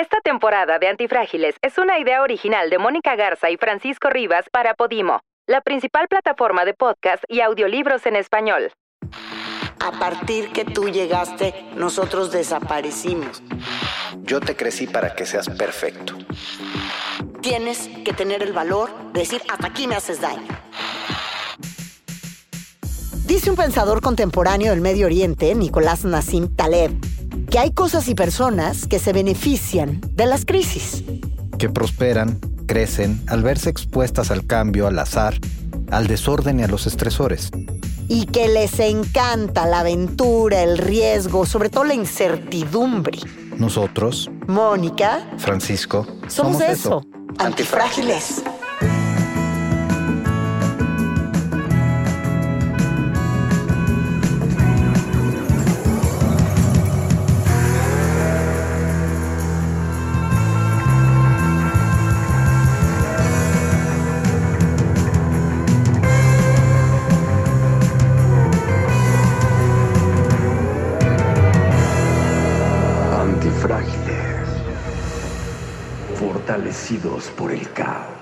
Esta 0.00 0.16
temporada 0.24 0.78
de 0.78 0.88
Antifrágiles 0.88 1.56
es 1.60 1.76
una 1.76 1.98
idea 1.98 2.22
original 2.22 2.70
de 2.70 2.78
Mónica 2.78 3.16
Garza 3.16 3.50
y 3.50 3.58
Francisco 3.58 4.08
Rivas 4.08 4.46
para 4.50 4.72
Podimo, 4.72 5.20
la 5.46 5.60
principal 5.60 6.08
plataforma 6.08 6.64
de 6.64 6.72
podcast 6.72 7.22
y 7.28 7.42
audiolibros 7.42 8.06
en 8.06 8.16
español. 8.16 8.72
A 9.78 9.92
partir 9.98 10.52
que 10.52 10.64
tú 10.64 10.88
llegaste, 10.88 11.52
nosotros 11.76 12.32
desaparecimos. 12.32 13.42
Yo 14.22 14.40
te 14.40 14.56
crecí 14.56 14.86
para 14.86 15.14
que 15.14 15.26
seas 15.26 15.50
perfecto. 15.50 16.14
Tienes 17.42 17.90
que 18.02 18.14
tener 18.14 18.42
el 18.42 18.54
valor 18.54 19.12
de 19.12 19.20
decir, 19.20 19.42
hasta 19.50 19.66
aquí 19.66 19.86
me 19.86 19.96
haces 19.96 20.18
daño. 20.22 20.48
Dice 23.26 23.50
un 23.50 23.56
pensador 23.56 24.00
contemporáneo 24.00 24.70
del 24.70 24.80
Medio 24.80 25.04
Oriente, 25.04 25.54
Nicolás 25.54 26.06
Nassim 26.06 26.56
Taleb, 26.56 26.90
que 27.50 27.58
hay 27.58 27.72
cosas 27.72 28.08
y 28.08 28.14
personas 28.14 28.86
que 28.86 29.00
se 29.00 29.12
benefician 29.12 30.00
de 30.14 30.26
las 30.26 30.44
crisis. 30.44 31.02
Que 31.58 31.68
prosperan, 31.68 32.38
crecen 32.66 33.20
al 33.26 33.42
verse 33.42 33.68
expuestas 33.68 34.30
al 34.30 34.46
cambio, 34.46 34.86
al 34.86 34.98
azar, 34.98 35.34
al 35.90 36.06
desorden 36.06 36.60
y 36.60 36.62
a 36.62 36.68
los 36.68 36.86
estresores. 36.86 37.50
Y 38.08 38.26
que 38.26 38.48
les 38.48 38.78
encanta 38.78 39.66
la 39.66 39.80
aventura, 39.80 40.62
el 40.62 40.78
riesgo, 40.78 41.44
sobre 41.44 41.70
todo 41.70 41.84
la 41.84 41.94
incertidumbre. 41.94 43.18
Nosotros, 43.56 44.30
Mónica, 44.46 45.28
Francisco, 45.36 46.06
somos, 46.28 46.60
eso, 46.60 47.04
antifrágiles. 47.38 48.38
Antifrágiles. 48.38 48.59
Por 77.36 77.52
el 77.52 77.72
caos. 77.72 78.16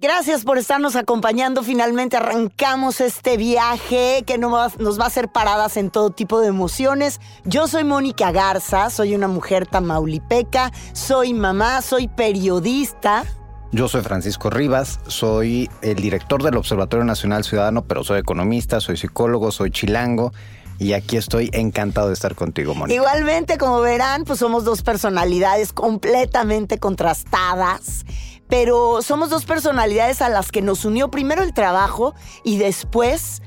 Gracias 0.00 0.44
por 0.44 0.58
estarnos 0.58 0.94
acompañando. 0.94 1.64
Finalmente 1.64 2.16
arrancamos 2.16 3.00
este 3.00 3.36
viaje 3.36 4.22
que 4.24 4.38
nos 4.38 5.00
va 5.00 5.04
a 5.04 5.06
hacer 5.08 5.26
paradas 5.28 5.76
en 5.76 5.90
todo 5.90 6.10
tipo 6.10 6.40
de 6.40 6.46
emociones. 6.46 7.20
Yo 7.44 7.66
soy 7.66 7.82
Mónica 7.82 8.30
Garza, 8.30 8.90
soy 8.90 9.16
una 9.16 9.26
mujer 9.26 9.66
tamaulipeca, 9.66 10.70
soy 10.92 11.34
mamá, 11.34 11.82
soy 11.82 12.06
periodista. 12.06 13.24
Yo 13.72 13.88
soy 13.88 14.02
Francisco 14.02 14.48
Rivas, 14.48 15.00
soy 15.08 15.68
el 15.82 15.96
director 15.96 16.44
del 16.44 16.56
Observatorio 16.56 17.04
Nacional 17.04 17.42
Ciudadano, 17.42 17.82
pero 17.82 18.04
soy 18.04 18.20
economista, 18.20 18.78
soy 18.78 18.96
psicólogo, 18.96 19.50
soy 19.50 19.72
chilango 19.72 20.32
y 20.78 20.92
aquí 20.92 21.16
estoy 21.16 21.50
encantado 21.52 22.08
de 22.08 22.14
estar 22.14 22.34
contigo, 22.34 22.74
Mónica. 22.74 22.94
Igualmente, 22.94 23.58
como 23.58 23.80
verán, 23.80 24.24
pues 24.24 24.38
somos 24.38 24.64
dos 24.64 24.82
personalidades 24.82 25.72
completamente 25.72 26.78
contrastadas, 26.78 28.04
pero 28.48 29.02
somos 29.02 29.30
dos 29.30 29.44
personalidades 29.44 30.22
a 30.22 30.28
las 30.28 30.52
que 30.52 30.62
nos 30.62 30.84
unió 30.84 31.10
primero 31.10 31.42
el 31.42 31.52
trabajo 31.52 32.14
y 32.44 32.58
después 32.58 33.42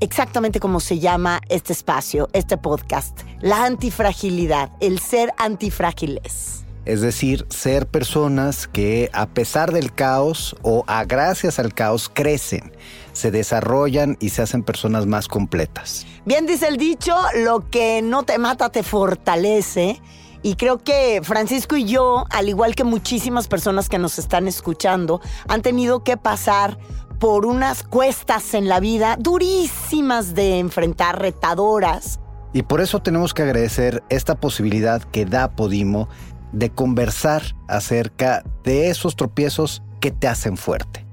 exactamente 0.00 0.60
como 0.60 0.80
se 0.80 1.00
llama 1.00 1.40
este 1.48 1.72
espacio, 1.72 2.28
este 2.32 2.56
podcast, 2.56 3.20
la 3.40 3.64
antifragilidad, 3.64 4.70
el 4.80 5.00
ser 5.00 5.32
antifrágiles. 5.38 6.64
Es 6.84 7.02
decir, 7.02 7.44
ser 7.50 7.86
personas 7.86 8.66
que 8.66 9.10
a 9.12 9.26
pesar 9.26 9.72
del 9.72 9.92
caos 9.92 10.56
o 10.62 10.84
a 10.86 11.04
gracias 11.04 11.58
al 11.58 11.74
caos 11.74 12.10
crecen, 12.12 12.72
se 13.18 13.30
desarrollan 13.30 14.16
y 14.20 14.30
se 14.30 14.42
hacen 14.42 14.62
personas 14.62 15.06
más 15.06 15.26
completas. 15.26 16.06
Bien 16.24 16.46
dice 16.46 16.68
el 16.68 16.76
dicho, 16.76 17.16
lo 17.36 17.68
que 17.68 18.00
no 18.00 18.22
te 18.22 18.38
mata 18.38 18.70
te 18.70 18.82
fortalece. 18.82 20.00
Y 20.42 20.54
creo 20.54 20.78
que 20.78 21.20
Francisco 21.24 21.76
y 21.76 21.84
yo, 21.84 22.24
al 22.30 22.48
igual 22.48 22.76
que 22.76 22.84
muchísimas 22.84 23.48
personas 23.48 23.88
que 23.88 23.98
nos 23.98 24.20
están 24.20 24.46
escuchando, 24.46 25.20
han 25.48 25.62
tenido 25.62 26.04
que 26.04 26.16
pasar 26.16 26.78
por 27.18 27.44
unas 27.44 27.82
cuestas 27.82 28.54
en 28.54 28.68
la 28.68 28.78
vida 28.78 29.16
durísimas 29.18 30.34
de 30.34 30.60
enfrentar, 30.60 31.20
retadoras. 31.20 32.20
Y 32.52 32.62
por 32.62 32.80
eso 32.80 33.00
tenemos 33.00 33.34
que 33.34 33.42
agradecer 33.42 34.04
esta 34.10 34.36
posibilidad 34.36 35.02
que 35.02 35.24
da 35.24 35.56
Podimo 35.56 36.08
de 36.52 36.70
conversar 36.70 37.42
acerca 37.66 38.44
de 38.62 38.90
esos 38.90 39.16
tropiezos 39.16 39.82
que 40.00 40.12
te 40.12 40.28
hacen 40.28 40.56
fuerte. 40.56 41.07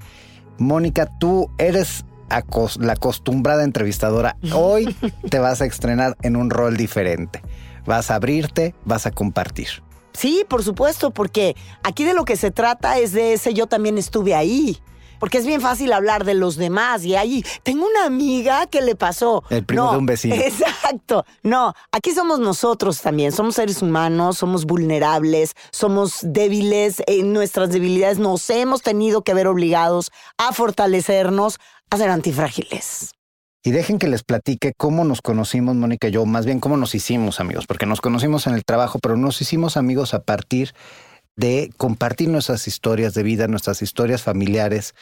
Mónica, 0.57 1.05
tú 1.19 1.49
eres 1.57 2.05
acos- 2.29 2.77
la 2.79 2.93
acostumbrada 2.93 3.63
entrevistadora. 3.63 4.38
Hoy 4.53 4.95
te 5.29 5.39
vas 5.39 5.61
a 5.61 5.66
estrenar 5.66 6.17
en 6.21 6.35
un 6.35 6.49
rol 6.49 6.77
diferente. 6.77 7.41
Vas 7.85 8.09
a 8.11 8.16
abrirte, 8.16 8.73
vas 8.85 9.05
a 9.05 9.11
compartir. 9.11 9.67
Sí, 10.13 10.45
por 10.47 10.63
supuesto, 10.63 11.11
porque 11.11 11.55
aquí 11.83 12.03
de 12.05 12.13
lo 12.13 12.23
que 12.25 12.38
se 12.38 12.49
trata 12.49 12.97
es 12.99 13.11
de 13.11 13.33
ese 13.33 13.53
yo 13.53 13.67
también 13.67 13.97
estuve 13.97 14.33
ahí. 14.33 14.79
Porque 15.19 15.37
es 15.37 15.45
bien 15.45 15.61
fácil 15.61 15.93
hablar 15.93 16.25
de 16.25 16.33
los 16.33 16.55
demás 16.55 17.03
y 17.03 17.15
ahí 17.15 17.43
tengo 17.63 17.85
una 17.85 18.05
amiga 18.05 18.67
que 18.67 18.81
le 18.81 18.95
pasó. 18.95 19.43
El 19.49 19.65
primo 19.65 19.85
No, 19.85 19.91
de 19.91 19.97
un 19.97 20.05
vecino. 20.05 20.35
Exacto. 20.39 21.25
No, 21.43 21.73
aquí 21.91 22.11
somos 22.11 22.39
nosotros 22.39 23.01
también. 23.01 23.31
Somos 23.31 23.55
seres 23.55 23.81
humanos, 23.81 24.37
somos 24.37 24.65
vulnerables, 24.65 25.53
somos 25.71 26.19
débiles. 26.21 27.01
En 27.07 27.33
nuestras 27.33 27.69
debilidades 27.71 28.19
nos 28.19 28.49
hemos 28.49 28.81
tenido 28.81 29.23
que 29.23 29.33
ver 29.33 29.47
obligados 29.47 30.11
a 30.37 30.53
fortalecernos, 30.53 31.59
a 31.89 31.97
ser 31.97 32.09
antifrágiles. 32.09 33.11
Y 33.63 33.71
dejen 33.71 33.97
que 33.97 34.07
les 34.07 34.23
platique 34.23 34.73
cómo 34.77 35.05
nos 35.05 35.23
conocimos, 35.23 35.75
Mónica 35.75 36.07
y 36.07 36.11
yo, 36.11 36.23
más 36.27 36.45
bien 36.45 36.59
cómo 36.59 36.77
nos 36.77 36.93
hicimos 36.93 37.39
amigos, 37.39 37.65
porque 37.65 37.87
nos 37.87 37.99
conocimos 37.99 38.45
en 38.45 38.53
el 38.53 38.63
trabajo, 38.63 38.99
pero 38.99 39.17
nos 39.17 39.41
hicimos 39.41 39.75
amigos 39.75 40.13
a 40.13 40.21
partir 40.21 40.75
de 41.35 41.72
compartir 41.78 42.29
nuestras 42.29 42.68
historias 42.68 43.13
de 43.13 43.23
vida, 43.23 43.47
nuestras 43.47 43.81
historias 43.81 44.23
familiares, 44.23 44.96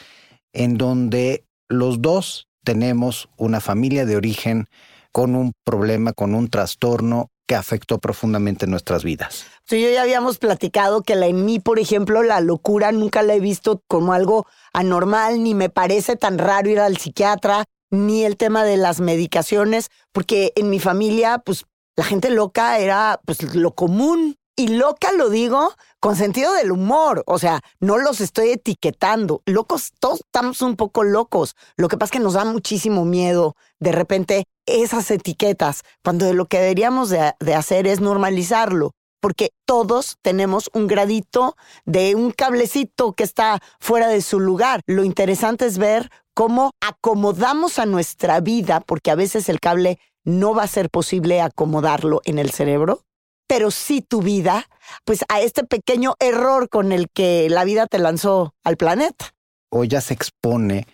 en 0.52 0.78
donde 0.78 1.46
los 1.70 2.02
dos 2.02 2.48
tenemos 2.64 3.30
una 3.38 3.60
familia 3.60 4.06
de 4.06 4.16
origen 4.16 4.68
con 5.12 5.36
un 5.36 5.54
problema, 5.64 6.14
con 6.14 6.34
un 6.34 6.50
trastorno 6.50 7.30
que 7.48 7.56
afectó 7.56 8.00
profundamente 8.00 8.68
nuestras 8.68 9.04
vidas. 9.04 9.46
Tú 9.66 9.76
yo 9.76 9.90
ya 9.90 10.02
habíamos 10.02 10.38
platicado 10.38 11.04
que 11.04 11.16
la, 11.16 11.28
en 11.28 11.46
mí, 11.46 11.60
por 11.60 11.78
ejemplo, 11.78 12.24
la 12.24 12.40
locura 12.42 12.92
nunca 12.92 13.22
la 13.22 13.36
he 13.36 13.40
visto 13.40 13.82
como 13.88 14.14
algo 14.14 14.48
anormal, 14.72 15.44
ni 15.44 15.54
me 15.54 15.70
parece 15.70 16.16
tan 16.16 16.38
raro 16.38 16.70
ir 16.70 16.80
al 16.80 16.98
psiquiatra, 16.98 17.66
ni 17.92 18.24
el 18.24 18.38
tema 18.38 18.64
de 18.64 18.78
las 18.78 19.00
medicaciones, 19.02 19.90
porque 20.12 20.52
en 20.56 20.70
mi 20.70 20.80
familia, 20.80 21.40
pues 21.40 21.66
la 21.96 22.04
gente 22.04 22.30
loca 22.30 22.80
era 22.80 23.20
pues 23.26 23.56
lo 23.56 23.76
común. 23.76 24.38
Y 24.56 24.68
loca 24.68 25.12
lo 25.14 25.30
digo 25.30 25.74
con 26.00 26.16
sentido 26.16 26.54
del 26.54 26.72
humor, 26.72 27.24
o 27.26 27.40
sea, 27.40 27.62
no 27.80 27.98
los 27.98 28.22
estoy 28.22 28.50
etiquetando. 28.50 29.42
Locos, 29.46 29.94
todos 30.00 30.20
estamos 30.20 30.62
un 30.62 30.76
poco 30.76 31.04
locos. 31.04 31.56
Lo 31.76 31.88
que 31.88 31.98
pasa 31.98 32.10
es 32.10 32.12
que 32.12 32.24
nos 32.24 32.34
da 32.34 32.46
muchísimo 32.46 33.04
miedo 33.04 33.56
de 33.80 33.92
repente 33.92 34.46
esas 34.68 35.10
etiquetas, 35.10 35.82
cuando 36.04 36.32
lo 36.34 36.46
que 36.46 36.60
deberíamos 36.60 37.10
de, 37.10 37.56
hacer 37.56 37.88
es 37.88 38.00
normalizarlo 38.00 38.92
porque 39.22 39.52
todos 39.66 40.18
tenemos 40.22 40.70
un 40.74 40.86
gradito 40.86 41.56
de 41.86 42.14
un 42.14 42.32
cablecito 42.32 43.14
que 43.14 43.24
está 43.24 43.62
fuera 43.80 44.10
de 44.10 44.22
su 44.22 44.38
lugar. 44.42 44.82
Lo 44.86 45.06
interesante 45.06 45.66
es 45.66 45.78
ver 45.78 46.10
cómo 46.34 46.72
acomodamos 46.82 47.80
a 47.80 47.86
nuestra 47.86 48.42
vida, 48.42 48.82
porque 48.82 49.12
a 49.12 49.16
veces 49.16 49.48
el 49.48 49.62
cable 49.62 49.98
no 50.26 50.54
va 50.54 50.64
a 50.64 50.68
ser 50.68 50.90
posible 50.90 51.40
acomodarlo 51.40 52.20
en 52.26 52.38
el 52.38 52.52
cerebro, 52.52 53.06
pero 53.54 53.70
sí 53.70 54.02
tu 54.02 54.24
vida, 54.24 54.68
pues 55.06 55.24
a 55.30 55.40
este 55.40 55.64
pequeño 55.64 56.16
error 56.20 56.70
con 56.70 56.92
el 56.92 57.08
que 57.14 57.48
la 57.52 57.64
vida 57.66 57.86
te 57.86 58.00
lanzó 58.00 58.56
al 58.64 58.78
planeta. 58.78 59.36
Hoy 59.70 59.90
ya 59.90 60.02
se 60.02 60.16
expone 60.16 60.88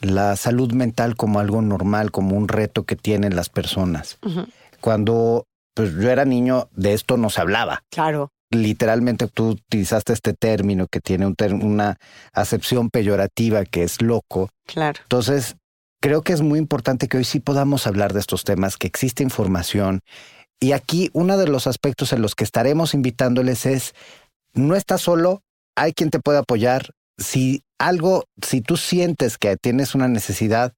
la 0.00 0.34
salud 0.36 0.72
mental 0.72 1.16
como 1.16 1.38
algo 1.38 1.60
normal, 1.60 2.10
como 2.10 2.34
un 2.34 2.48
reto 2.48 2.84
que 2.84 2.96
tienen 2.96 3.36
las 3.36 3.50
personas. 3.50 4.16
Cuando 4.80 5.44
pues, 5.74 5.92
yo 5.96 6.10
era 6.10 6.24
niño, 6.24 6.70
de 6.72 6.94
esto 6.94 7.18
no 7.18 7.28
se 7.28 7.42
hablaba. 7.42 7.82
Claro. 7.90 8.30
Literalmente 8.50 9.26
tú 9.26 9.50
utilizaste 9.50 10.14
este 10.14 10.32
término 10.32 10.86
que 10.86 11.00
tiene 11.00 11.26
un 11.26 11.36
una 11.62 11.98
acepción 12.32 12.88
peyorativa 12.88 13.66
que 13.66 13.82
es 13.82 14.00
loco. 14.00 14.48
Claro. 14.64 14.98
Entonces, 15.02 15.56
creo 16.00 16.22
que 16.22 16.32
es 16.32 16.40
muy 16.40 16.58
importante 16.58 17.06
que 17.06 17.18
hoy 17.18 17.24
sí 17.24 17.38
podamos 17.38 17.86
hablar 17.86 18.14
de 18.14 18.20
estos 18.20 18.44
temas, 18.44 18.78
que 18.78 18.86
existe 18.86 19.22
información. 19.22 20.00
Y 20.60 20.72
aquí 20.72 21.10
uno 21.12 21.38
de 21.38 21.46
los 21.46 21.66
aspectos 21.66 22.12
en 22.12 22.22
los 22.22 22.34
que 22.34 22.44
estaremos 22.44 22.94
invitándoles 22.94 23.66
es, 23.66 23.94
no 24.54 24.74
estás 24.74 25.02
solo, 25.02 25.42
hay 25.76 25.92
quien 25.92 26.10
te 26.10 26.20
puede 26.20 26.38
apoyar. 26.38 26.90
Si 27.16 27.62
algo, 27.78 28.24
si 28.42 28.60
tú 28.60 28.76
sientes 28.76 29.38
que 29.38 29.56
tienes 29.56 29.94
una 29.94 30.08
necesidad, 30.08 30.72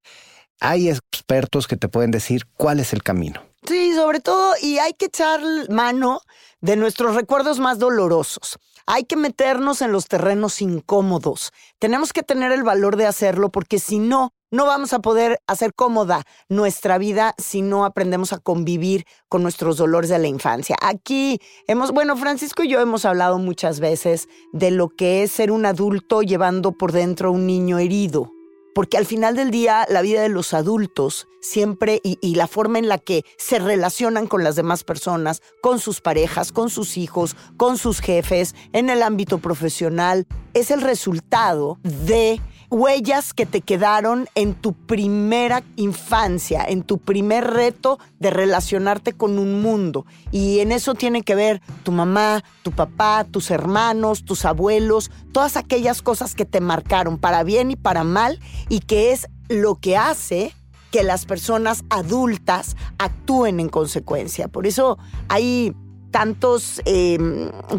hay 0.60 0.90
expertos 0.90 1.66
que 1.66 1.76
te 1.76 1.88
pueden 1.88 2.10
decir 2.10 2.46
cuál 2.56 2.80
es 2.80 2.92
el 2.92 3.02
camino. 3.02 3.42
Sí, 3.66 3.94
sobre 3.94 4.20
todo, 4.20 4.54
y 4.60 4.78
hay 4.78 4.94
que 4.94 5.06
echar 5.06 5.40
mano 5.68 6.20
de 6.60 6.76
nuestros 6.76 7.14
recuerdos 7.14 7.58
más 7.58 7.78
dolorosos. 7.78 8.58
Hay 8.86 9.04
que 9.04 9.16
meternos 9.16 9.82
en 9.82 9.92
los 9.92 10.08
terrenos 10.08 10.60
incómodos. 10.62 11.52
Tenemos 11.78 12.12
que 12.12 12.22
tener 12.22 12.52
el 12.52 12.62
valor 12.62 12.96
de 12.96 13.06
hacerlo 13.06 13.50
porque 13.50 13.78
si 13.78 13.98
no, 13.98 14.32
no 14.50 14.66
vamos 14.66 14.92
a 14.92 14.98
poder 15.00 15.40
hacer 15.46 15.74
cómoda 15.74 16.24
nuestra 16.48 16.98
vida 16.98 17.34
si 17.38 17.62
no 17.62 17.84
aprendemos 17.84 18.32
a 18.32 18.38
convivir 18.38 19.04
con 19.28 19.42
nuestros 19.42 19.76
dolores 19.76 20.10
de 20.10 20.18
la 20.18 20.28
infancia. 20.28 20.76
Aquí 20.82 21.40
hemos, 21.66 21.92
bueno, 21.92 22.16
Francisco 22.16 22.62
y 22.62 22.68
yo 22.68 22.80
hemos 22.80 23.04
hablado 23.04 23.38
muchas 23.38 23.80
veces 23.80 24.28
de 24.52 24.70
lo 24.70 24.88
que 24.88 25.22
es 25.22 25.30
ser 25.30 25.52
un 25.52 25.66
adulto 25.66 26.22
llevando 26.22 26.72
por 26.72 26.92
dentro 26.92 27.32
un 27.32 27.46
niño 27.46 27.78
herido. 27.78 28.32
Porque 28.72 28.96
al 28.96 29.04
final 29.04 29.34
del 29.34 29.50
día, 29.50 29.84
la 29.88 30.00
vida 30.00 30.22
de 30.22 30.28
los 30.28 30.54
adultos 30.54 31.26
siempre 31.40 32.00
y, 32.04 32.18
y, 32.20 32.36
la 32.36 32.46
forma 32.46 32.78
en 32.78 32.88
la 32.88 32.98
que 32.98 33.24
se 33.36 33.58
relacionan 33.58 34.28
con 34.28 34.44
las 34.44 34.54
demás 34.54 34.84
personas, 34.84 35.42
con 35.60 35.80
sus 35.80 36.00
parejas, 36.00 36.52
con 36.52 36.70
sus 36.70 36.96
hijos, 36.96 37.34
con 37.56 37.78
sus 37.78 38.00
jefes, 38.00 38.54
en 38.72 38.88
el 38.88 39.02
ámbito 39.02 39.38
profesional, 39.38 40.28
es 40.54 40.70
el 40.70 40.82
resultado 40.82 41.78
de 41.82 42.40
huellas 42.70 43.34
que 43.34 43.46
te 43.46 43.60
quedaron 43.60 44.28
en 44.34 44.54
tu 44.54 44.72
primera 44.72 45.62
infancia, 45.76 46.64
en 46.66 46.82
tu 46.82 46.98
primer 46.98 47.44
reto 47.44 47.98
de 48.18 48.30
relacionarte 48.30 49.12
con 49.12 49.38
un 49.38 49.60
mundo. 49.60 50.06
Y 50.30 50.60
en 50.60 50.72
eso 50.72 50.94
tiene 50.94 51.22
que 51.22 51.34
ver 51.34 51.60
tu 51.82 51.92
mamá, 51.92 52.42
tu 52.62 52.70
papá, 52.70 53.24
tus 53.24 53.50
hermanos, 53.50 54.24
tus 54.24 54.44
abuelos, 54.44 55.10
todas 55.32 55.56
aquellas 55.56 56.00
cosas 56.00 56.34
que 56.34 56.44
te 56.44 56.60
marcaron 56.60 57.18
para 57.18 57.42
bien 57.42 57.70
y 57.72 57.76
para 57.76 58.04
mal 58.04 58.40
y 58.68 58.80
que 58.80 59.12
es 59.12 59.26
lo 59.48 59.74
que 59.74 59.96
hace 59.96 60.54
que 60.92 61.02
las 61.02 61.24
personas 61.24 61.84
adultas 61.90 62.76
actúen 62.98 63.60
en 63.60 63.68
consecuencia. 63.68 64.48
Por 64.48 64.66
eso 64.66 64.98
hay 65.28 65.74
tantos, 66.10 66.82
eh, 66.84 67.18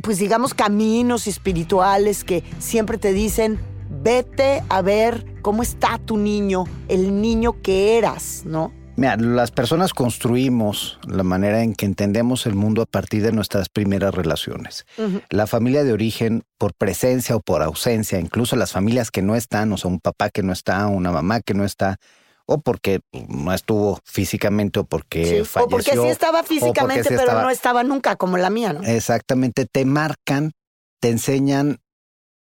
pues 0.02 0.18
digamos, 0.18 0.54
caminos 0.54 1.28
espirituales 1.28 2.24
que 2.24 2.44
siempre 2.60 2.98
te 2.98 3.12
dicen, 3.12 3.60
vete 4.02 4.64
a 4.70 4.82
ver 4.82 5.26
cómo 5.42 5.64
está 5.64 5.98
tu 5.98 6.18
niño, 6.18 6.66
el 6.88 7.22
niño 7.22 7.62
que 7.62 7.98
eras, 7.98 8.44
¿no? 8.46 8.74
Mira, 8.98 9.16
las 9.16 9.52
personas 9.52 9.94
construimos 9.94 11.00
la 11.08 11.24
manera 11.24 11.64
en 11.64 11.74
que 11.74 11.86
entendemos 11.86 12.46
el 12.46 12.56
mundo 12.56 12.82
a 12.82 12.86
partir 12.86 13.24
de 13.24 13.32
nuestras 13.32 13.70
primeras 13.70 14.14
relaciones. 14.14 14.86
Uh 14.98 15.04
-huh. 15.04 15.24
La 15.30 15.48
familia 15.48 15.84
de 15.84 15.94
origen, 15.94 16.44
por 16.58 16.74
presencia 16.74 17.36
o 17.36 17.40
por 17.40 17.64
ausencia, 17.64 18.20
incluso 18.20 18.56
las 18.56 18.72
familias 18.72 19.10
que 19.10 19.22
no 19.22 19.36
están, 19.36 19.72
o 19.72 19.78
sea, 19.78 19.90
un 19.90 20.00
papá 20.00 20.30
que 20.30 20.44
no 20.44 20.52
está, 20.52 20.86
una 20.88 21.12
mamá 21.12 21.42
que 21.42 21.54
no 21.54 21.64
está, 21.64 21.98
o 22.46 22.60
porque 22.60 23.00
no 23.30 23.54
estuvo 23.54 24.00
físicamente 24.04 24.80
o 24.82 24.84
porque 24.84 25.24
sí, 25.24 25.46
falleció. 25.46 25.64
O 25.64 25.70
porque 25.70 25.92
sí 25.92 26.08
estaba 26.08 26.44
físicamente, 26.44 27.08
sí 27.08 27.14
estaba... 27.14 27.32
pero 27.32 27.42
no 27.44 27.50
estaba 27.50 27.84
nunca 27.84 28.18
como 28.18 28.38
la 28.38 28.50
mía, 28.50 28.74
¿no? 28.74 28.84
Exactamente, 28.84 29.66
te 29.66 29.86
marcan, 29.86 30.52
te 31.00 31.10
enseñan 31.10 31.80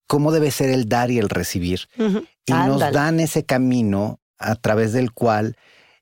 cómo 0.08 0.32
debe 0.32 0.52
ser 0.52 0.70
el 0.70 0.88
dar 0.88 1.12
y 1.12 1.20
el 1.20 1.30
recibir. 1.30 1.82
Uh 1.98 2.04
-huh. 2.04 2.28
Y 2.46 2.52
Ándale. 2.52 2.86
nos 2.86 2.94
dan 2.94 3.20
ese 3.20 3.44
camino 3.44 4.20
a 4.38 4.56
través 4.56 4.94
del 4.94 5.12
cual 5.12 5.56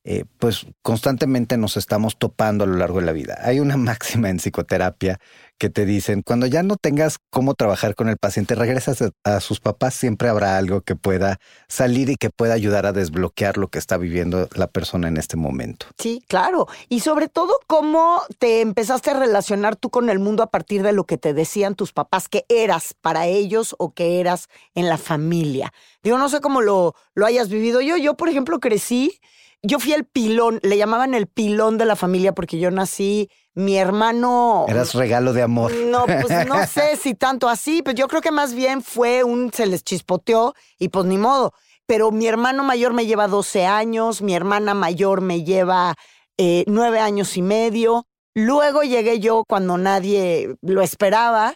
eh, 0.06 0.26
pues 0.38 0.66
constantemente 0.82 1.56
nos 1.56 1.78
estamos 1.78 2.18
topando 2.18 2.66
a 2.66 2.68
lo 2.68 2.76
largo 2.76 3.00
de 3.00 3.06
la 3.06 3.14
vida. 3.14 3.38
Hay 3.42 3.60
una 3.62 3.78
máxima 3.78 4.30
en 4.30 4.38
psicoterapia 4.38 5.20
que 5.58 5.70
te 5.70 5.86
dicen, 5.86 6.24
cuando 6.24 6.46
ya 6.46 6.62
no 6.62 6.76
tengas 6.76 7.20
cómo 7.30 7.54
trabajar 7.54 7.96
con 7.96 8.10
el 8.10 8.18
paciente, 8.18 8.54
regresas 8.54 9.02
a, 9.24 9.40
sus 9.40 9.62
papás, 9.62 9.94
siempre 9.94 10.28
habrá 10.28 10.58
algo 10.58 10.82
que 10.82 10.98
pueda 10.98 11.40
salir 11.70 12.10
y 12.10 12.18
que 12.18 12.30
pueda 12.30 12.54
ayudar 12.54 12.86
a 12.86 12.92
desbloquear 12.92 13.58
lo 13.58 13.70
que 13.70 13.80
está 13.80 13.96
viviendo 13.96 14.50
la 14.56 14.68
persona 14.68 15.08
en 15.08 15.16
este 15.16 15.38
momento. 15.38 15.86
Sí, 15.98 16.22
claro. 16.28 16.68
Y 16.90 17.00
sobre 17.00 17.30
todo, 17.30 17.60
cómo 17.68 18.24
te 18.40 18.60
empezaste 18.60 19.12
a 19.12 19.20
relacionar 19.20 19.78
tú 19.78 19.90
con 19.90 20.10
el 20.10 20.20
mundo 20.20 20.44
a 20.44 20.48
partir 20.48 20.84
de 20.84 20.92
lo 20.92 21.06
que 21.06 21.18
te 21.18 21.34
decían 21.34 21.76
tus 21.76 21.94
papás 21.94 22.28
que 22.28 22.46
eras 22.50 22.94
para 23.00 23.28
ellos 23.28 23.74
o 23.80 23.94
que 23.94 24.20
eras 24.20 24.50
en 24.76 24.90
la 24.90 24.98
familia. 24.98 25.72
Digo, 26.04 26.18
no 26.18 26.28
sé 26.28 26.42
cómo 26.42 26.60
lo, 26.60 26.94
lo 27.14 27.26
hayas 27.26 27.48
vivido 27.48 27.80
yo. 27.80 27.96
Yo, 27.96 28.16
por 28.16 28.28
ejemplo, 28.28 28.60
crecí 28.60 29.22
yo 29.63 29.80
fui 29.80 29.94
el 29.94 30.04
pilón, 30.04 30.60
le 30.62 30.77
llamaban 30.77 31.13
el 31.13 31.27
pilón 31.27 31.77
de 31.77 31.86
la 31.86 31.95
familia 31.95 32.36
porque 32.36 32.60
yo 32.60 32.69
nací, 32.69 33.30
mi 33.56 33.77
hermano... 33.77 34.65
Eras 34.68 34.94
regalo 34.94 35.31
de 35.31 35.42
amor. 35.42 35.74
No, 35.74 36.06
pues 36.06 36.45
no 36.48 36.68
sé 36.68 36.98
si 36.98 37.15
tanto 37.15 37.48
así, 37.48 37.81
pero 37.81 37.95
yo 37.95 38.10
creo 38.10 38.21
que 38.21 38.31
más 38.31 38.54
bien 38.54 38.83
fue 38.83 39.24
un, 39.24 39.54
se 39.54 39.65
les 39.65 39.83
chispoteó 39.83 40.54
y 40.77 40.89
pues 40.89 41.06
ni 41.06 41.18
modo. 41.18 41.54
Pero 41.86 42.12
mi 42.12 42.27
hermano 42.27 42.63
mayor 42.65 42.94
me 42.94 43.06
lleva 43.06 43.30
12 43.30 43.65
años, 43.65 44.21
mi 44.21 44.36
hermana 44.36 44.74
mayor 44.74 45.21
me 45.21 45.44
lleva 45.44 45.95
eh, 46.38 46.66
9 46.68 47.00
años 47.00 47.38
y 47.38 47.42
medio. 47.42 48.06
Luego 48.36 48.83
llegué 48.83 49.21
yo 49.21 49.45
cuando 49.48 49.77
nadie 49.77 50.56
lo 50.62 50.81
esperaba 50.81 51.56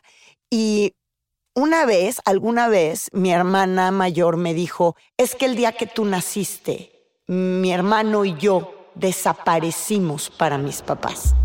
y 0.49 0.93
una 1.55 1.85
vez, 1.85 2.21
alguna 2.23 2.69
vez, 2.69 3.09
mi 3.11 3.31
hermana 3.31 3.91
mayor 3.91 4.37
me 4.37 4.53
dijo, 4.53 4.95
es 5.17 5.35
que 5.35 5.45
el 5.45 5.55
día 5.55 5.71
que 5.71 5.87
tú 5.87 6.05
naciste 6.05 6.96
mi 7.27 7.71
hermano 7.71 8.25
y 8.25 8.35
yo 8.37 8.91
desaparecimos 8.95 10.29
para 10.29 10.57
mis 10.57 10.81
papás. 10.81 11.35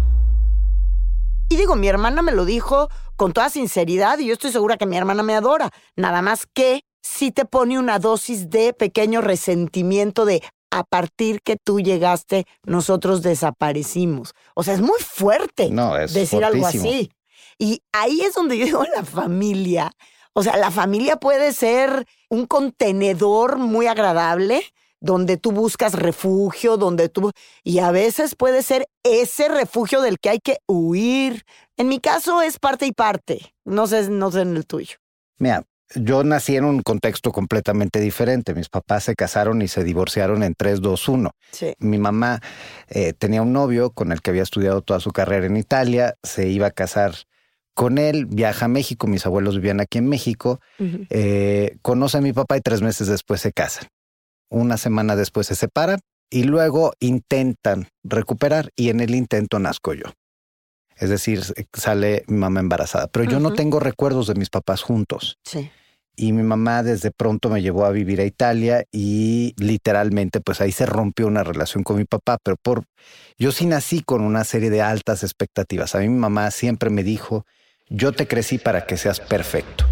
Y 1.49 1.57
digo, 1.57 1.75
mi 1.75 1.89
hermana 1.89 2.23
me 2.23 2.33
lo 2.33 2.45
dijo 2.45 2.89
con 3.17 3.33
toda 3.33 3.51
sinceridad 3.51 4.19
y 4.19 4.27
yo 4.27 4.33
estoy 4.33 4.53
segura 4.53 4.79
que 4.79 4.87
mi 4.87 4.97
hermana 4.97 5.23
me 5.23 5.35
adora. 5.35 5.71
Nada 5.97 6.23
más 6.23 6.47
que 6.47 6.85
si 7.03 7.31
te 7.31 7.45
pone 7.45 7.79
una 7.79 7.99
dosis 7.99 8.49
de 8.49 8.73
pequeño 8.73 9.21
resentimiento 9.21 10.25
de 10.25 10.43
a 10.71 10.85
partir 10.85 11.43
que 11.43 11.57
tú 11.57 11.81
llegaste, 11.81 12.47
nosotros 12.65 13.21
desaparecimos. 13.21 14.33
O 14.55 14.63
sea, 14.63 14.73
es 14.73 14.81
muy 14.81 14.99
fuerte 15.01 15.69
no, 15.69 15.99
es 15.99 16.15
decir 16.15 16.41
fortísimo. 16.41 16.67
algo 16.67 16.67
así. 16.67 17.11
Y 17.59 17.83
ahí 17.93 18.23
es 18.23 18.35
donde 18.35 18.57
yo 18.57 18.65
digo 18.65 18.85
la 18.97 19.05
familia. 19.05 19.93
O 20.33 20.43
sea, 20.43 20.57
la 20.57 20.71
familia 20.71 21.17
puede 21.17 21.53
ser 21.53 22.07
un 22.31 22.47
contenedor 22.47 23.59
muy 23.59 23.87
agradable, 23.87 24.65
donde 25.03 25.37
tú 25.37 25.51
buscas 25.53 25.95
refugio, 25.95 26.77
donde 26.77 27.09
tú... 27.09 27.33
Y 27.65 27.81
a 27.81 27.91
veces 27.91 28.37
puede 28.37 28.63
ser 28.63 28.87
ese 29.03 29.49
refugio 29.49 30.01
del 30.01 30.19
que 30.19 30.31
hay 30.31 30.39
que 30.39 30.59
huir. 30.67 31.43
En 31.77 31.89
mi 31.89 31.99
caso 31.99 32.41
es 32.41 32.59
parte 32.59 32.87
y 32.87 32.93
parte, 32.93 33.55
no 33.65 33.87
sé, 33.87 34.09
no 34.09 34.31
sé 34.31 34.43
en 34.43 34.57
el 34.57 34.65
tuyo. 34.65 34.97
Mira, 35.39 35.65
yo 35.97 36.23
nací 36.23 36.57
en 36.57 36.65
un 36.65 36.83
contexto 36.83 37.33
completamente 37.33 37.99
diferente. 37.99 38.55
Mis 38.55 38.69
papás 38.69 39.05
se 39.05 39.17
casaron 39.17 39.61
y 39.61 39.69
se 39.69 39.83
divorciaron 39.83 40.45
en 40.45 40.55
3-2-1. 40.55 41.31
Sí. 41.51 41.75
Mi 41.81 41.99
mamá 41.99 42.41
eh, 42.89 43.13
tenía 43.13 43.43
un 43.43 43.53
novio 43.53 43.91
con 43.91 44.13
el 44.13 44.23
que 44.23 44.31
había 44.31 44.45
estudiado 44.45 44.83
toda 44.83 45.01
su 45.01 45.11
carrera 45.11 45.47
en 45.47 45.57
Italia, 45.57 46.15
se 46.23 46.49
iba 46.49 46.69
a 46.69 46.71
casar 46.71 47.15
con 47.75 47.99
él, 47.99 48.27
viaja 48.27 48.67
a 48.67 48.69
México, 48.69 49.07
mis 49.09 49.27
abuelos 49.27 49.57
vivían 49.57 49.81
aquí 49.81 49.99
en 49.99 50.07
México, 50.07 50.61
uh 50.79 50.85
-huh. 50.85 51.07
eh, 51.11 51.77
conoce 51.83 52.19
a 52.19 52.21
mi 52.21 52.33
papá 52.33 52.57
y 52.59 52.61
tres 52.61 52.83
meses 52.83 53.09
después 53.09 53.41
se 53.41 53.53
casan 53.53 53.89
una 54.53 54.77
semana 54.77 55.17
después 55.17 55.47
se 55.47 55.55
separan 55.55 56.01
y 56.31 56.45
luego 56.45 56.93
intentan 57.01 57.89
recuperar 58.05 58.71
y 58.77 58.89
en 58.91 59.01
el 59.01 59.15
intento 59.15 59.59
nazco 59.59 59.95
yo. 59.95 60.05
Es 60.97 61.11
decir, 61.11 61.43
sale 61.73 62.25
mi 62.29 62.37
mamá 62.39 62.61
embarazada, 62.61 63.09
pero 63.09 63.25
uh 63.25 63.29
-huh. 63.29 63.33
yo 63.33 63.41
no 63.41 63.55
tengo 63.55 63.81
recuerdos 63.81 64.29
de 64.29 64.35
mis 64.35 64.51
papás 64.51 64.83
juntos. 64.83 65.39
Sí. 65.45 65.71
Y 66.15 66.33
mi 66.33 66.43
mamá 66.43 66.83
desde 66.83 67.11
pronto 67.11 67.49
me 67.49 67.63
llevó 67.63 67.87
a 67.87 67.91
vivir 67.91 68.21
a 68.21 68.25
Italia 68.25 68.85
y 68.93 69.55
literalmente 69.57 70.41
pues 70.41 70.61
ahí 70.61 70.71
se 70.71 70.85
rompió 70.85 71.27
una 71.27 71.43
relación 71.43 71.83
con 71.83 71.97
mi 71.97 72.05
papá, 72.05 72.37
pero 72.43 72.57
por 72.63 72.85
yo 73.39 73.51
sí 73.51 73.65
nací 73.67 74.03
con 74.03 74.21
una 74.21 74.45
serie 74.45 74.69
de 74.69 74.83
altas 74.83 75.23
expectativas. 75.23 75.95
A 75.95 76.01
mí 76.01 76.09
mi 76.09 76.19
mamá 76.19 76.51
siempre 76.51 76.91
me 76.91 77.03
dijo, 77.03 77.47
yo 77.89 78.13
te 78.13 78.29
crecí 78.29 78.59
para 78.59 78.87
que 78.87 78.99
seas 78.99 79.21
perfecto. 79.21 79.87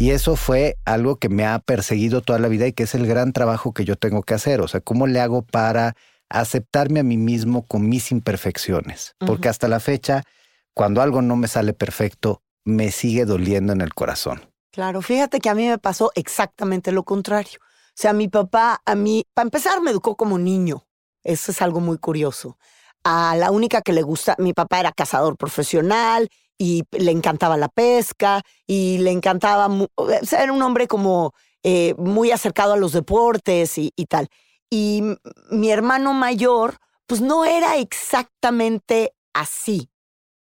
Y 0.00 0.12
eso 0.12 0.34
fue 0.34 0.78
algo 0.86 1.16
que 1.16 1.28
me 1.28 1.44
ha 1.44 1.58
perseguido 1.58 2.22
toda 2.22 2.38
la 2.38 2.48
vida 2.48 2.66
y 2.66 2.72
que 2.72 2.84
es 2.84 2.94
el 2.94 3.06
gran 3.06 3.34
trabajo 3.34 3.74
que 3.74 3.84
yo 3.84 3.96
tengo 3.96 4.22
que 4.22 4.32
hacer. 4.32 4.62
O 4.62 4.66
sea, 4.66 4.80
¿cómo 4.80 5.06
le 5.06 5.20
hago 5.20 5.42
para 5.42 5.94
aceptarme 6.30 7.00
a 7.00 7.02
mí 7.02 7.18
mismo 7.18 7.66
con 7.66 7.86
mis 7.86 8.10
imperfecciones? 8.10 9.14
Uh 9.20 9.24
-huh. 9.24 9.26
Porque 9.26 9.50
hasta 9.50 9.68
la 9.68 9.78
fecha, 9.78 10.24
cuando 10.72 11.02
algo 11.02 11.20
no 11.20 11.36
me 11.36 11.48
sale 11.48 11.74
perfecto, 11.74 12.40
me 12.64 12.92
sigue 12.92 13.26
doliendo 13.26 13.74
en 13.74 13.82
el 13.82 13.92
corazón. 13.92 14.40
Claro, 14.72 15.02
fíjate 15.02 15.38
que 15.38 15.50
a 15.50 15.54
mí 15.54 15.68
me 15.68 15.76
pasó 15.76 16.12
exactamente 16.14 16.92
lo 16.92 17.02
contrario. 17.02 17.58
O 17.60 17.92
sea, 17.94 18.14
mi 18.14 18.28
papá, 18.28 18.80
a 18.86 18.94
mí, 18.94 19.26
para 19.34 19.48
empezar, 19.48 19.82
me 19.82 19.90
educó 19.90 20.16
como 20.16 20.38
niño. 20.38 20.86
Eso 21.24 21.52
es 21.52 21.60
algo 21.60 21.80
muy 21.80 21.98
curioso. 21.98 22.56
A 23.04 23.36
la 23.36 23.50
única 23.50 23.82
que 23.82 23.92
le 23.92 24.00
gusta, 24.00 24.34
mi 24.38 24.54
papá 24.54 24.80
era 24.80 24.92
cazador 24.92 25.36
profesional 25.36 26.30
y 26.60 26.84
le 26.90 27.10
encantaba 27.10 27.56
la 27.56 27.68
pesca 27.68 28.42
y 28.66 28.98
le 28.98 29.12
encantaba, 29.12 29.66
o 29.94 30.10
era 30.10 30.52
un 30.52 30.60
hombre 30.60 30.86
como 30.86 31.32
eh, 31.62 31.94
muy 31.96 32.32
acercado 32.32 32.74
a 32.74 32.76
los 32.76 32.92
deportes 32.92 33.78
y, 33.78 33.94
y, 33.96 34.04
tal. 34.04 34.28
Y 34.68 35.02
mi 35.50 35.70
hermano 35.70 36.12
mayor, 36.12 36.76
pues 37.06 37.22
no 37.22 37.46
era 37.46 37.78
exactamente 37.78 39.14
así. 39.32 39.88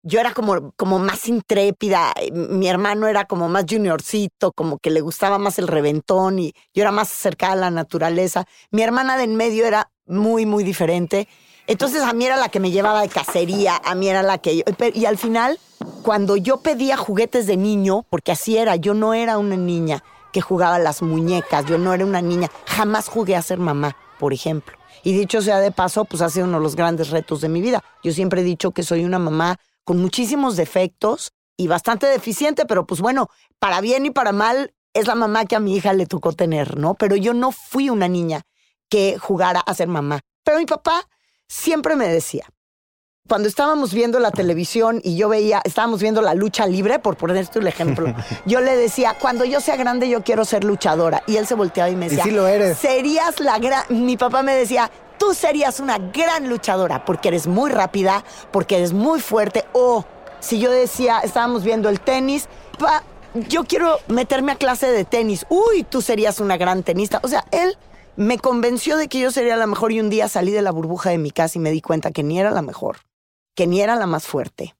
Yo 0.02 0.20
era 0.20 0.34
como, 0.34 0.72
como 0.76 0.98
más 0.98 1.28
intrépida, 1.28 2.12
mi 2.30 2.68
hermano 2.68 3.06
era 3.06 3.24
como 3.24 3.48
más 3.48 3.64
juniorcito, 3.66 4.52
como 4.52 4.78
que 4.80 4.90
le 4.90 5.00
gustaba 5.00 5.38
más 5.38 5.58
el 5.58 5.66
reventón 5.66 6.40
y 6.40 6.52
yo 6.74 6.82
era 6.82 6.92
más 6.92 7.10
acercada 7.10 7.54
a 7.54 7.56
la 7.56 7.70
naturaleza. 7.70 8.44
Mi 8.70 8.82
hermana 8.82 9.16
de 9.16 9.24
en 9.24 9.36
medio 9.36 9.64
era 9.64 9.90
muy, 10.04 10.44
muy 10.44 10.62
diferente. 10.62 11.26
Entonces 11.66 12.02
a 12.02 12.12
mí 12.12 12.26
era 12.26 12.36
la 12.36 12.48
que 12.48 12.60
me 12.60 12.70
llevaba 12.70 13.00
de 13.02 13.08
cacería, 13.08 13.80
a 13.84 13.94
mí 13.94 14.08
era 14.08 14.22
la 14.22 14.38
que 14.38 14.64
Y 14.94 15.04
al 15.04 15.16
final, 15.18 15.58
cuando 16.02 16.36
yo 16.36 16.58
pedía 16.58 16.96
juguetes 16.96 17.46
de 17.46 17.56
niño, 17.56 18.04
porque 18.10 18.32
así 18.32 18.58
era, 18.58 18.76
yo 18.76 18.94
no 18.94 19.14
era 19.14 19.38
una 19.38 19.56
niña 19.56 20.02
que 20.32 20.40
jugaba 20.40 20.78
las 20.78 21.02
muñecas, 21.02 21.66
yo 21.66 21.78
no 21.78 21.94
era 21.94 22.04
una 22.04 22.22
niña, 22.22 22.50
jamás 22.66 23.08
jugué 23.08 23.36
a 23.36 23.42
ser 23.42 23.58
mamá, 23.58 23.96
por 24.18 24.32
ejemplo. 24.32 24.76
Y 25.02 25.12
dicho 25.12 25.42
sea 25.42 25.58
de 25.58 25.72
paso, 25.72 26.04
pues 26.04 26.22
ha 26.22 26.30
sido 26.30 26.46
uno 26.46 26.58
de 26.58 26.62
los 26.62 26.76
grandes 26.76 27.10
retos 27.10 27.40
de 27.40 27.48
mi 27.48 27.60
vida. 27.60 27.82
Yo 28.02 28.12
siempre 28.12 28.40
he 28.40 28.44
dicho 28.44 28.70
que 28.70 28.82
soy 28.82 29.04
una 29.04 29.18
mamá 29.18 29.56
con 29.84 30.00
muchísimos 30.00 30.56
defectos 30.56 31.32
y 31.56 31.66
bastante 31.66 32.06
deficiente, 32.06 32.66
pero 32.66 32.86
pues 32.86 33.00
bueno, 33.00 33.28
para 33.58 33.80
bien 33.80 34.06
y 34.06 34.10
para 34.10 34.32
mal 34.32 34.74
es 34.94 35.06
la 35.06 35.14
mamá 35.14 35.44
que 35.44 35.56
a 35.56 35.60
mi 35.60 35.76
hija 35.76 35.92
le 35.92 36.06
tocó 36.06 36.32
tener, 36.32 36.76
¿no? 36.76 36.94
Pero 36.94 37.16
yo 37.16 37.34
no 37.34 37.50
fui 37.50 37.90
una 37.90 38.08
niña 38.08 38.42
que 38.88 39.18
jugara 39.18 39.60
a 39.60 39.74
ser 39.74 39.88
mamá. 39.88 40.20
Pero 40.44 40.58
mi 40.58 40.66
papá 40.66 41.08
siempre 41.48 41.96
me 41.96 42.08
decía, 42.08 42.46
cuando 43.28 43.48
estábamos 43.48 43.94
viendo 43.94 44.18
la 44.18 44.30
televisión 44.30 45.00
y 45.02 45.16
yo 45.16 45.28
veía, 45.28 45.62
estábamos 45.64 46.02
viendo 46.02 46.20
la 46.20 46.34
lucha 46.34 46.66
libre, 46.66 46.98
por 46.98 47.16
ponerte 47.16 47.60
el 47.60 47.66
ejemplo, 47.66 48.14
yo 48.46 48.60
le 48.60 48.76
decía, 48.76 49.16
cuando 49.18 49.44
yo 49.44 49.60
sea 49.60 49.76
grande 49.76 50.08
yo 50.08 50.22
quiero 50.22 50.44
ser 50.44 50.64
luchadora. 50.64 51.22
Y 51.26 51.36
él 51.36 51.46
se 51.46 51.54
volteaba 51.54 51.88
y 51.88 51.96
me 51.96 52.06
Y 52.06 52.08
decía, 52.10 52.24
sí 52.24 52.30
lo 52.30 52.46
eres. 52.46 52.76
serías 52.76 53.40
la 53.40 53.58
gran, 53.58 53.84
mi 53.88 54.16
papá 54.16 54.42
me 54.42 54.54
decía, 54.54 54.90
tú 55.18 55.32
serías 55.34 55.80
una 55.80 55.98
gran 55.98 56.48
luchadora 56.48 57.04
porque 57.04 57.28
eres 57.28 57.46
muy 57.46 57.70
rápida, 57.70 58.22
porque 58.50 58.76
eres 58.76 58.92
muy 58.92 59.20
fuerte. 59.20 59.64
O 59.72 60.04
si 60.40 60.58
yo 60.58 60.70
decía, 60.70 61.20
estábamos 61.20 61.64
viendo 61.64 61.88
el 61.88 62.00
tenis, 62.00 62.48
pa, 62.78 63.02
yo 63.48 63.64
quiero 63.64 63.98
meterme 64.08 64.52
a 64.52 64.56
clase 64.56 64.88
de 64.90 65.06
tenis. 65.06 65.46
Uy, 65.48 65.84
tú 65.84 66.02
serías 66.02 66.38
una 66.40 66.58
gran 66.58 66.82
tenista. 66.82 67.18
O 67.22 67.28
sea, 67.28 67.46
él 67.50 67.78
me 68.16 68.38
convenció 68.38 68.98
de 68.98 69.08
que 69.08 69.20
yo 69.20 69.30
sería 69.30 69.56
la 69.56 69.66
mejor 69.66 69.92
y 69.92 70.00
un 70.00 70.10
día 70.10 70.28
salí 70.28 70.50
de 70.50 70.60
la 70.60 70.70
burbuja 70.70 71.08
de 71.08 71.16
mi 71.16 71.30
casa 71.30 71.56
y 71.56 71.62
me 71.62 71.70
di 71.70 71.80
cuenta 71.80 72.10
que 72.10 72.22
ni 72.22 72.38
era 72.38 72.50
la 72.50 72.60
mejor, 72.60 72.98
que 73.54 73.66
ni 73.66 73.80
era 73.80 73.96
la 73.96 74.06
más 74.06 74.26
fuerte, 74.26 74.74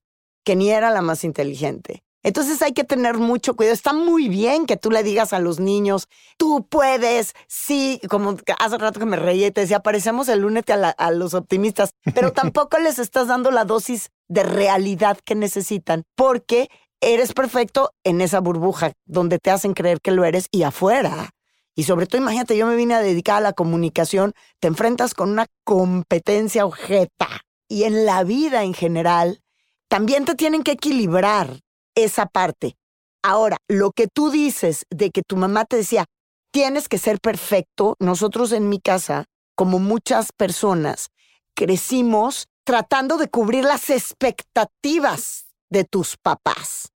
que 0.44 0.56
ni 0.56 0.70
era 0.70 0.90
la 0.90 1.02
más 1.02 1.24
inteligente. 1.24 2.02
Entonces 2.24 2.62
hay 2.62 2.72
que 2.72 2.84
tener 2.84 3.18
mucho 3.18 3.56
cuidado. 3.56 3.74
Está 3.74 3.92
muy 3.92 4.28
bien 4.28 4.66
que 4.66 4.76
tú 4.76 4.92
le 4.92 5.02
digas 5.02 5.32
a 5.32 5.40
los 5.40 5.58
niños, 5.58 6.06
tú 6.38 6.64
puedes, 6.70 7.34
sí, 7.48 8.00
como 8.08 8.36
hace 8.60 8.78
rato 8.78 9.00
que 9.00 9.06
me 9.06 9.16
reí 9.16 9.44
y 9.44 9.50
te 9.50 9.62
decía, 9.62 9.80
parecemos 9.80 10.28
el 10.28 10.44
únete 10.44 10.72
a, 10.72 10.76
la- 10.76 10.90
a 10.90 11.10
los 11.10 11.34
optimistas, 11.34 11.90
pero 12.14 12.30
tampoco 12.32 12.78
les 12.78 13.00
estás 13.00 13.26
dando 13.26 13.50
la 13.50 13.64
dosis 13.64 14.10
de 14.28 14.44
realidad 14.44 15.18
que 15.24 15.34
necesitan, 15.34 16.04
porque 16.14 16.70
eres 17.00 17.32
perfecto 17.32 17.90
en 18.04 18.20
esa 18.20 18.38
burbuja 18.38 18.92
donde 19.04 19.40
te 19.40 19.50
hacen 19.50 19.74
creer 19.74 20.00
que 20.00 20.12
lo 20.12 20.24
eres 20.24 20.46
y 20.52 20.62
afuera. 20.62 21.30
Y 21.74 21.82
sobre 21.84 22.06
todo, 22.06 22.20
imagínate, 22.22 22.56
yo 22.56 22.66
me 22.68 22.76
vine 22.76 22.94
a 22.94 23.00
dedicar 23.00 23.38
a 23.38 23.40
la 23.40 23.52
comunicación, 23.52 24.32
te 24.60 24.68
enfrentas 24.68 25.14
con 25.14 25.30
una 25.30 25.46
competencia 25.64 26.64
ojeta. 26.66 27.28
Y 27.72 27.84
en 27.84 28.04
la 28.04 28.22
vida 28.22 28.64
en 28.64 28.74
general, 28.74 29.40
también 29.88 30.26
te 30.26 30.34
tienen 30.34 30.62
que 30.62 30.72
equilibrar 30.72 31.60
esa 31.94 32.26
parte. 32.26 32.76
Ahora, 33.22 33.56
lo 33.66 33.92
que 33.92 34.08
tú 34.08 34.30
dices 34.30 34.84
de 34.90 35.10
que 35.10 35.22
tu 35.22 35.38
mamá 35.38 35.64
te 35.64 35.76
decía, 35.76 36.04
tienes 36.50 36.86
que 36.86 36.98
ser 36.98 37.18
perfecto, 37.18 37.96
nosotros 37.98 38.52
en 38.52 38.68
mi 38.68 38.78
casa, 38.78 39.24
como 39.54 39.78
muchas 39.78 40.32
personas, 40.36 41.08
crecimos 41.54 42.46
tratando 42.64 43.16
de 43.16 43.28
cubrir 43.28 43.64
las 43.64 43.88
expectativas 43.88 45.46
de 45.70 45.84
tus 45.84 46.18
papás. 46.18 46.92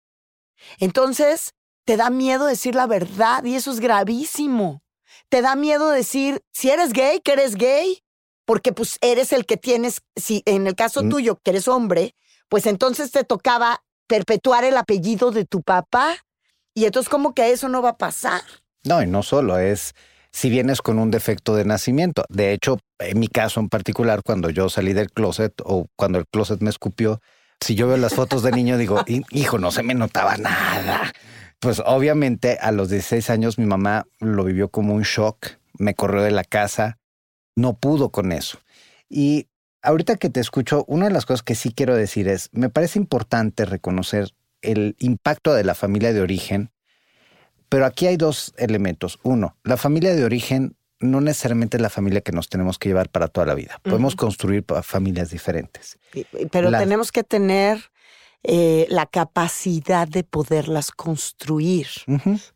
Entonces, 0.80 1.52
te 1.86 1.96
da 1.96 2.10
miedo 2.10 2.46
decir 2.46 2.74
la 2.74 2.88
verdad 2.88 3.44
y 3.44 3.54
eso 3.54 3.70
es 3.70 3.78
gravísimo. 3.78 4.82
Te 5.28 5.40
da 5.40 5.54
miedo 5.54 5.90
decir, 5.90 6.40
si 6.52 6.70
eres 6.70 6.92
gay, 6.92 7.20
que 7.20 7.34
eres 7.34 7.54
gay, 7.54 8.03
porque 8.44 8.72
pues 8.72 8.98
eres 9.00 9.32
el 9.32 9.46
que 9.46 9.56
tienes, 9.56 10.02
si 10.16 10.42
en 10.46 10.66
el 10.66 10.74
caso 10.74 11.02
Mm. 11.04 11.08
tuyo, 11.08 11.40
que 11.42 11.50
eres 11.50 11.68
hombre, 11.68 12.14
pues 12.48 12.66
entonces 12.66 13.10
te 13.10 13.24
tocaba 13.24 13.82
perpetuar 14.06 14.64
el 14.64 14.76
apellido 14.76 15.30
de 15.30 15.44
tu 15.44 15.62
papá 15.62 16.16
y 16.74 16.84
entonces 16.84 17.08
como 17.08 17.34
que 17.34 17.50
eso 17.52 17.68
no 17.68 17.80
va 17.82 17.90
a 17.90 17.96
pasar. 17.98 18.42
No, 18.84 19.02
y 19.02 19.06
no 19.06 19.22
solo 19.22 19.58
es 19.58 19.94
si 20.30 20.50
vienes 20.50 20.82
con 20.82 20.98
un 20.98 21.10
defecto 21.10 21.54
de 21.54 21.64
nacimiento. 21.64 22.24
De 22.28 22.52
hecho, 22.52 22.78
en 22.98 23.18
mi 23.20 23.28
caso 23.28 23.60
en 23.60 23.68
particular, 23.68 24.20
cuando 24.24 24.50
yo 24.50 24.68
salí 24.68 24.92
del 24.92 25.10
closet 25.10 25.54
o 25.64 25.86
cuando 25.96 26.18
el 26.18 26.26
closet 26.26 26.60
me 26.60 26.70
escupió, 26.70 27.20
si 27.60 27.76
yo 27.76 27.86
veo 27.86 27.96
las 27.96 28.14
fotos 28.14 28.42
de 28.42 28.50
niño, 28.50 28.76
digo, 28.76 29.04
"Hi- 29.06 29.24
hijo, 29.30 29.58
no 29.58 29.70
se 29.70 29.82
me 29.84 29.94
notaba 29.94 30.36
nada. 30.36 31.12
Pues 31.60 31.80
obviamente 31.86 32.58
a 32.60 32.72
los 32.72 32.90
16 32.90 33.30
años 33.30 33.58
mi 33.58 33.64
mamá 33.64 34.04
lo 34.18 34.44
vivió 34.44 34.68
como 34.68 34.92
un 34.94 35.02
shock, 35.02 35.46
me 35.78 35.94
corrió 35.94 36.22
de 36.22 36.32
la 36.32 36.44
casa, 36.44 36.98
no 37.56 37.74
pudo 37.74 38.10
con 38.10 38.32
eso. 38.32 38.58
Y 39.08 39.48
ahorita 39.82 40.16
que 40.16 40.30
te 40.30 40.40
escucho, 40.40 40.84
una 40.88 41.06
de 41.06 41.12
las 41.12 41.26
cosas 41.26 41.42
que 41.42 41.54
sí 41.54 41.72
quiero 41.72 41.94
decir 41.94 42.28
es, 42.28 42.50
me 42.52 42.68
parece 42.68 42.98
importante 42.98 43.64
reconocer 43.64 44.30
el 44.62 44.96
impacto 44.98 45.54
de 45.54 45.64
la 45.64 45.74
familia 45.74 46.12
de 46.12 46.20
origen 46.20 46.70
pero 47.74 47.86
aquí 47.86 48.06
hay 48.06 48.16
dos 48.16 48.54
elementos. 48.56 49.18
Uno, 49.24 49.56
la 49.64 49.76
familia 49.76 50.14
de 50.14 50.24
origen 50.24 50.76
no 51.00 51.20
necesariamente 51.20 51.76
es 51.76 51.80
la 51.80 51.90
familia 51.90 52.20
que 52.20 52.30
nos 52.30 52.48
tenemos 52.48 52.78
que 52.78 52.88
llevar 52.88 53.08
para 53.08 53.26
toda 53.26 53.48
la 53.48 53.54
vida. 53.54 53.80
Podemos 53.82 54.14
construir 54.14 54.64
familias 54.84 55.30
diferentes. 55.30 55.98
Pero 56.52 56.70
tenemos 56.70 57.10
que 57.10 57.24
tener 57.24 57.90
eh, 58.44 58.86
la 58.90 59.06
capacidad 59.06 60.06
de 60.06 60.22
poderlas 60.22 60.90
construir, 60.90 61.86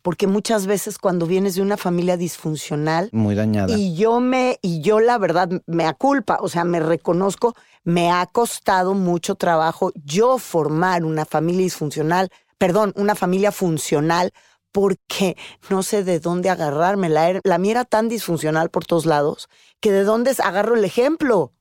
porque 0.03 0.27
muchas 0.27 0.67
veces 0.67 0.99
cuando 0.99 1.27
vienes 1.27 1.55
de 1.55 1.63
una 1.63 1.77
familia 1.77 2.17
disfuncional, 2.17 3.09
Muy 3.13 3.35
dañada. 3.35 3.75
Y 3.77 3.97
yo 3.97 4.21
me, 4.21 4.59
y 4.63 4.81
yo 4.83 5.01
la 5.01 5.17
verdad 5.19 5.49
me 5.67 5.87
aculpa, 5.87 6.39
o 6.43 6.49
sea, 6.49 6.65
me 6.65 6.79
reconozco, 6.81 7.55
me 7.85 8.11
ha 8.13 8.27
costado 8.27 8.93
mucho 8.95 9.35
trabajo 9.35 9.93
yo 10.05 10.37
formar 10.39 11.05
una 11.05 11.25
familia 11.25 11.63
disfuncional, 11.63 12.29
perdón, 12.59 12.93
una 12.97 13.15
familia 13.15 13.51
funcional, 13.51 14.33
porque 14.73 15.37
no 15.71 15.83
sé 15.83 16.05
de 16.05 16.21
dónde 16.21 16.51
agarrarme. 16.51 17.09
La, 17.09 17.31
er- 17.31 17.41
la 17.45 17.57
mía 17.59 17.73
era 17.73 17.85
tan 17.87 18.09
disfuncional 18.09 18.69
por 18.69 18.85
todos 18.85 19.07
lados 19.07 19.49
que 19.81 19.91
de 19.91 20.05
dónde 20.05 20.35
agarro 20.45 20.75
el 20.77 20.85
ejemplo. 20.85 21.53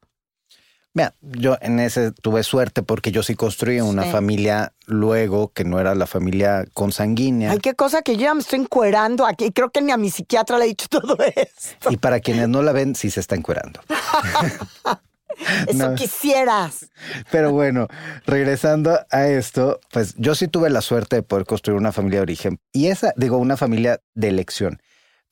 Mira, 0.97 1.13
yo 1.21 1.57
en 1.61 1.79
ese 1.79 2.11
tuve 2.11 2.41
suerte 2.41 2.81
porque 2.81 3.11
yo 3.11 3.21
sí 3.21 3.35
construí 3.35 3.79
una 3.81 4.05
Sí. 4.05 4.09
familia 4.11 4.73
luego 4.87 5.53
que 5.53 5.63
no 5.63 5.79
era 5.79 5.93
la 5.93 6.07
familia 6.07 6.65
consanguínea. 6.73 7.51
Ay, 7.51 7.59
qué 7.59 7.75
cosa 7.75 8.01
que 8.01 8.15
yo 8.15 8.21
ya 8.23 8.33
me 8.33 8.39
estoy 8.41 8.61
encuerando 8.61 9.23
aquí. 9.27 9.51
Creo 9.51 9.69
que 9.69 9.79
ni 9.83 9.91
a 9.91 9.97
mi 9.97 10.09
psiquiatra 10.09 10.57
le 10.57 10.65
he 10.65 10.67
dicho 10.69 10.87
todo 10.89 11.15
esto. 11.35 11.91
Y 11.91 11.97
para 11.97 12.19
quienes 12.19 12.49
no 12.49 12.63
la 12.63 12.71
ven, 12.71 12.95
sí 12.95 13.11
se 13.11 13.19
está 13.19 13.35
encuerando. 13.35 13.79
Eso 15.67 15.89
No. 15.89 15.93
quisieras. 15.95 16.87
Pero 17.29 17.51
bueno, 17.51 17.87
regresando 18.25 18.99
a 19.11 19.27
esto, 19.27 19.79
pues 19.91 20.15
yo 20.17 20.33
sí 20.33 20.47
tuve 20.47 20.71
la 20.71 20.81
suerte 20.81 21.17
de 21.17 21.21
poder 21.21 21.45
construir 21.45 21.79
una 21.79 21.91
familia 21.91 22.19
de 22.21 22.23
origen. 22.23 22.59
Y 22.73 22.87
esa, 22.87 23.13
digo, 23.17 23.37
una 23.37 23.55
familia 23.55 24.01
de 24.15 24.29
elección. 24.29 24.81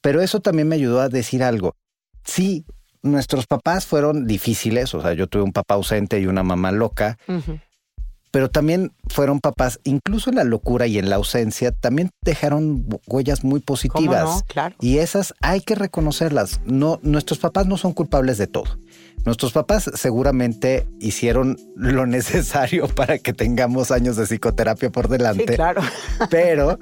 Pero 0.02 0.22
eso 0.22 0.42
también 0.42 0.68
me 0.68 0.76
ayudó 0.76 1.02
a 1.02 1.10
decir 1.10 1.42
algo. 1.42 1.76
Sí, 2.24 2.66
nuestros 3.06 3.48
papás 3.48 3.86
fueron 3.86 4.28
difíciles, 4.28 4.94
o 4.94 5.02
sea, 5.02 5.14
yo 5.14 5.28
tuve 5.28 5.44
un 5.44 5.54
papá 5.54 5.76
ausente 5.76 6.20
y 6.20 6.28
una 6.28 6.44
mamá 6.44 6.72
loca, 6.72 7.18
pero 8.32 8.50
también 8.50 8.92
fueron 9.08 9.40
papás, 9.40 9.80
incluso 9.86 10.30
en 10.30 10.36
la 10.36 10.44
locura 10.44 10.88
y 10.88 10.98
en 10.98 11.10
la 11.10 11.16
ausencia, 11.16 11.72
también 11.72 12.10
dejaron 12.22 12.86
huellas 13.08 13.46
muy 13.46 13.62
¿Cómo 13.62 13.66
positivas. 13.66 14.24
no? 14.26 14.42
Claro. 14.48 14.76
Y 14.82 14.98
esas 14.98 15.34
hay 15.42 15.62
que 15.62 15.74
reconocerlas. 15.76 16.60
No, 16.66 17.00
nuestros 17.02 17.40
papás 17.40 17.66
no 17.66 17.78
son 17.78 17.94
culpables 17.94 18.38
de 18.38 18.48
todo. 18.48 18.78
Nuestros 19.24 19.54
papás 19.54 19.90
seguramente 19.94 20.86
hicieron 21.00 21.58
lo 21.78 22.06
necesario 22.08 22.88
para 22.90 23.20
que 23.20 23.32
tengamos 23.32 23.92
años 23.92 24.18
de 24.18 24.26
psicoterapia 24.26 24.90
por 24.90 25.06
Sí, 25.06 25.12
delante, 25.14 25.56
claro. 25.56 25.82
pero 26.30 26.78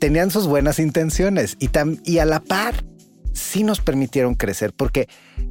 tenían 0.00 0.32
sus 0.32 0.48
buenas 0.48 0.80
intenciones 0.80 1.56
y, 1.60 1.68
tam- 1.68 2.00
y 2.04 2.18
a 2.18 2.24
la 2.24 2.40
par 2.40 2.74
sí 3.34 3.62
nos 3.64 3.80
permitieron 3.80 4.34
crecer, 4.34 4.72
porque 4.72 5.08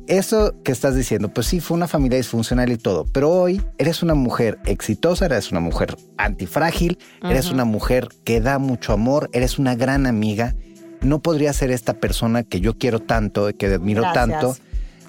eso 0.07 0.55
que 0.63 0.71
estás 0.71 0.95
diciendo, 0.95 1.29
pues 1.31 1.45
sí, 1.47 1.59
fue 1.59 1.75
una 1.77 1.87
familia 1.87 2.17
disfuncional 2.17 2.71
y 2.71 2.77
todo, 2.77 3.05
pero 3.11 3.29
hoy 3.29 3.61
eres 3.77 4.01
una 4.01 4.15
mujer 4.15 4.57
exitosa, 4.65 5.25
eres 5.27 5.51
una 5.51 5.59
mujer 5.59 5.95
antifrágil, 6.17 6.97
eres 7.23 7.45
Ujú. 7.45 7.53
una 7.55 7.65
mujer 7.65 8.07
que 8.23 8.41
da 8.41 8.57
mucho 8.57 8.93
amor, 8.93 9.29
eres 9.33 9.59
una 9.59 9.75
gran 9.75 10.07
amiga. 10.07 10.55
No 11.01 11.21
podría 11.21 11.51
ser 11.53 11.69
esta 11.71 11.93
persona 11.95 12.43
que 12.43 12.61
yo 12.61 12.77
quiero 12.77 12.99
tanto, 12.99 13.49
que 13.55 13.65
admiro 13.67 14.01
Gracias. 14.01 14.29
tanto, 14.29 14.55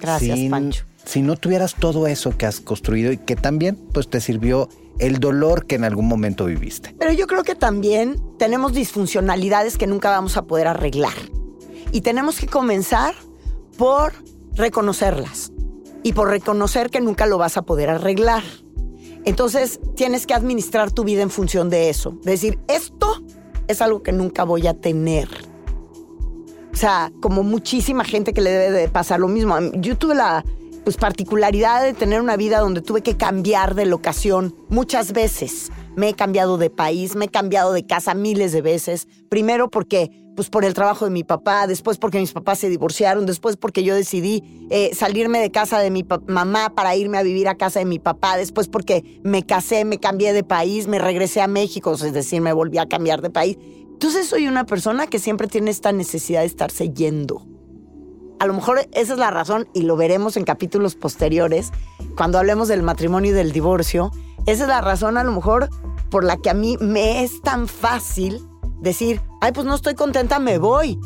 Gracias, 0.01 0.37
sin- 0.37 0.51
Pancho. 0.51 0.83
si 1.05 1.21
no 1.21 1.37
tuvieras 1.37 1.75
todo 1.75 2.05
eso 2.07 2.37
que 2.37 2.45
has 2.45 2.59
construido 2.59 3.11
y 3.13 3.17
que 3.17 3.35
también 3.37 3.77
pues 3.93 4.09
te 4.09 4.19
sirvió 4.19 4.67
el 4.99 5.19
dolor 5.19 5.65
que 5.65 5.75
en 5.75 5.85
algún 5.85 6.07
momento 6.07 6.45
viviste. 6.45 6.93
Pero 6.99 7.13
yo 7.13 7.27
creo 7.27 7.43
que 7.43 7.55
también 7.55 8.21
tenemos 8.37 8.73
disfuncionalidades 8.73 9.77
que 9.77 9.87
nunca 9.87 10.09
vamos 10.09 10.35
a 10.37 10.43
poder 10.43 10.67
arreglar. 10.67 11.13
Y 11.95 12.01
tenemos 12.01 12.37
que 12.37 12.47
comenzar 12.47 13.15
por 13.77 14.11
reconocerlas 14.51 15.53
y 16.03 16.11
por 16.11 16.27
reconocer 16.27 16.89
que 16.89 16.99
nunca 16.99 17.25
lo 17.25 17.37
vas 17.37 17.55
a 17.55 17.61
poder 17.61 17.89
arreglar. 17.89 18.43
Entonces 19.23 19.79
tienes 19.95 20.27
que 20.27 20.33
administrar 20.33 20.91
tu 20.91 21.05
vida 21.05 21.21
en 21.21 21.29
función 21.29 21.69
de 21.69 21.89
eso. 21.89 22.17
Decir, 22.23 22.59
esto 22.67 23.23
es 23.69 23.81
algo 23.81 24.03
que 24.03 24.11
nunca 24.11 24.43
voy 24.43 24.67
a 24.67 24.73
tener. 24.73 25.29
O 26.73 26.75
sea, 26.75 27.13
como 27.21 27.43
muchísima 27.43 28.03
gente 28.03 28.33
que 28.33 28.41
le 28.41 28.51
debe 28.51 28.77
de 28.77 28.89
pasar 28.89 29.21
lo 29.21 29.29
mismo. 29.29 29.57
Yo 29.75 29.97
tuve 29.97 30.15
la 30.15 30.43
pues 30.85 30.97
particularidad 30.97 31.83
de 31.83 31.93
tener 31.93 32.21
una 32.21 32.37
vida 32.37 32.59
donde 32.59 32.81
tuve 32.81 33.01
que 33.01 33.17
cambiar 33.17 33.73
de 33.73 33.87
locación 33.87 34.55
muchas 34.69 35.13
veces. 35.13 35.71
Me 35.95 36.09
he 36.09 36.13
cambiado 36.13 36.57
de 36.59 36.69
país, 36.69 37.15
me 37.15 37.25
he 37.25 37.29
cambiado 37.29 37.73
de 37.73 37.87
casa 37.87 38.13
miles 38.13 38.51
de 38.51 38.61
veces. 38.61 39.07
Primero 39.27 39.71
porque, 39.71 40.11
pues 40.35 40.51
por 40.51 40.63
el 40.63 40.75
trabajo 40.75 41.05
de 41.05 41.11
mi 41.11 41.23
papá, 41.23 41.65
después 41.65 41.97
porque 41.97 42.19
mis 42.19 42.33
papás 42.33 42.59
se 42.59 42.69
divorciaron, 42.69 43.25
después 43.25 43.57
porque 43.57 43.83
yo 43.83 43.95
decidí 43.95 44.43
eh, 44.69 44.91
salirme 44.93 45.39
de 45.39 45.49
casa 45.49 45.79
de 45.79 45.89
mi 45.89 46.05
mamá 46.27 46.69
para 46.75 46.95
irme 46.95 47.17
a 47.17 47.23
vivir 47.23 47.47
a 47.47 47.55
casa 47.55 47.79
de 47.79 47.85
mi 47.85 47.97
papá, 47.97 48.37
después 48.37 48.67
porque 48.67 49.19
me 49.23 49.43
casé, 49.43 49.85
me 49.85 49.97
cambié 49.97 50.33
de 50.33 50.43
país, 50.43 50.87
me 50.87 50.99
regresé 50.99 51.41
a 51.41 51.47
México, 51.47 51.93
es 51.93 52.13
decir, 52.13 52.41
me 52.41 52.53
volví 52.53 52.77
a 52.77 52.85
cambiar 52.85 53.23
de 53.23 53.31
país. 53.31 53.57
Entonces 53.91 54.27
soy 54.27 54.47
una 54.47 54.67
persona 54.67 55.07
que 55.07 55.17
siempre 55.17 55.47
tiene 55.47 55.71
esta 55.71 55.91
necesidad 55.91 56.41
de 56.41 56.47
estarse 56.47 56.91
yendo. 56.91 57.54
A 58.39 58.47
lo 58.47 58.53
mejor 58.53 58.79
esa 58.91 59.13
es 59.13 59.19
la 59.19 59.31
razón, 59.31 59.67
y 59.73 59.83
lo 59.83 59.95
veremos 59.95 60.37
en 60.37 60.43
capítulos 60.43 60.95
posteriores, 60.95 61.71
cuando 62.17 62.37
hablemos 62.37 62.67
del 62.67 62.83
matrimonio 62.83 63.31
y 63.31 63.33
del 63.33 63.51
divorcio. 63.51 64.11
Esa 64.45 64.63
es 64.63 64.69
la 64.69 64.81
razón, 64.81 65.17
a 65.17 65.23
lo 65.23 65.31
mejor, 65.31 65.69
por 66.09 66.23
la 66.23 66.37
que 66.37 66.49
a 66.49 66.53
mí 66.53 66.77
me 66.79 67.23
es 67.23 67.41
tan 67.41 67.67
fácil 67.67 68.45
decir, 68.81 69.21
ay, 69.41 69.51
pues 69.51 69.65
no 69.65 69.75
estoy 69.75 69.95
contenta, 69.95 70.39
me 70.39 70.57
voy. 70.57 70.99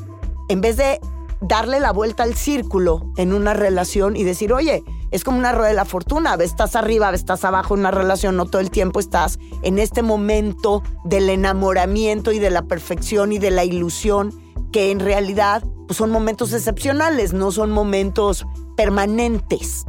En 0.50 0.62
vez 0.62 0.78
de 0.78 1.00
darle 1.42 1.80
la 1.80 1.92
vuelta 1.92 2.24
al 2.24 2.36
círculo 2.36 3.12
en 3.18 3.34
una 3.34 3.54
relación 3.54 4.16
y 4.16 4.24
decir, 4.24 4.52
oye, 4.52 4.84
es 5.12 5.24
como 5.24 5.38
una 5.38 5.52
rueda 5.52 5.70
de 5.70 5.76
la 5.76 5.86
fortuna, 5.86 6.36
estás 6.36 6.76
arriba, 6.76 7.12
estás 7.12 7.46
abajo 7.46 7.74
en 7.74 7.82
una 7.82 7.92
relación, 7.92 8.36
no 8.36 8.46
todo 8.46 8.62
el 8.62 8.70
tiempo 8.70 9.00
estás 9.00 9.40
en 9.64 9.80
este 9.80 10.04
momento 10.04 10.84
del 11.06 11.30
enamoramiento 11.30 12.32
y 12.32 12.40
de 12.40 12.50
la 12.50 12.64
perfección 12.64 13.32
y 13.32 13.40
de 13.40 13.52
la 13.52 13.64
ilusión, 13.64 14.34
que 14.72 14.92
en 14.92 15.00
realidad 15.00 15.64
pues, 15.88 15.98
son 15.98 16.12
momentos 16.12 16.54
excepcionales, 16.54 17.34
no 17.34 17.52
son 17.52 17.72
momentos 17.72 18.46
permanentes. 18.78 19.86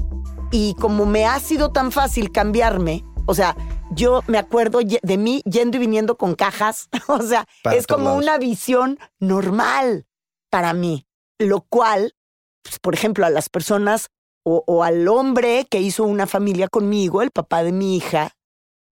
Y 0.51 0.75
como 0.75 1.07
me 1.07 1.27
ha 1.27 1.39
sido 1.41 1.71
tan 1.71 1.93
fácil 1.93 2.33
cambiarme, 2.33 3.05
o 3.27 3.35
sea, 3.35 3.57
yo 3.93 4.23
me 4.27 4.39
acuerdo 4.39 4.81
de 4.81 5.19
mí 5.19 5.43
yendo 5.45 5.77
y 5.77 5.81
viniendo 5.81 6.17
con 6.17 6.35
cajas, 6.35 6.89
o 7.09 7.23
sea, 7.23 7.47
Para 7.63 7.77
es 7.77 7.87
como 7.87 8.07
lados. 8.07 8.23
una 8.23 8.39
visión 8.39 8.99
normal 9.19 10.07
para 10.51 10.73
mí, 10.73 11.07
lo 11.39 11.61
cual, 11.61 12.15
pues, 12.63 12.79
por 12.79 12.95
ejemplo, 12.95 13.27
a 13.27 13.31
las 13.31 13.49
personas 13.49 14.09
o, 14.45 14.65
o 14.67 14.83
al 14.83 15.07
hombre 15.07 15.67
que 15.71 15.81
hizo 15.81 16.05
una 16.05 16.27
familia 16.27 16.69
conmigo, 16.69 17.23
el 17.23 17.31
papá 17.31 17.63
de 17.63 17.73
mi 17.73 17.97
hija, 17.97 18.33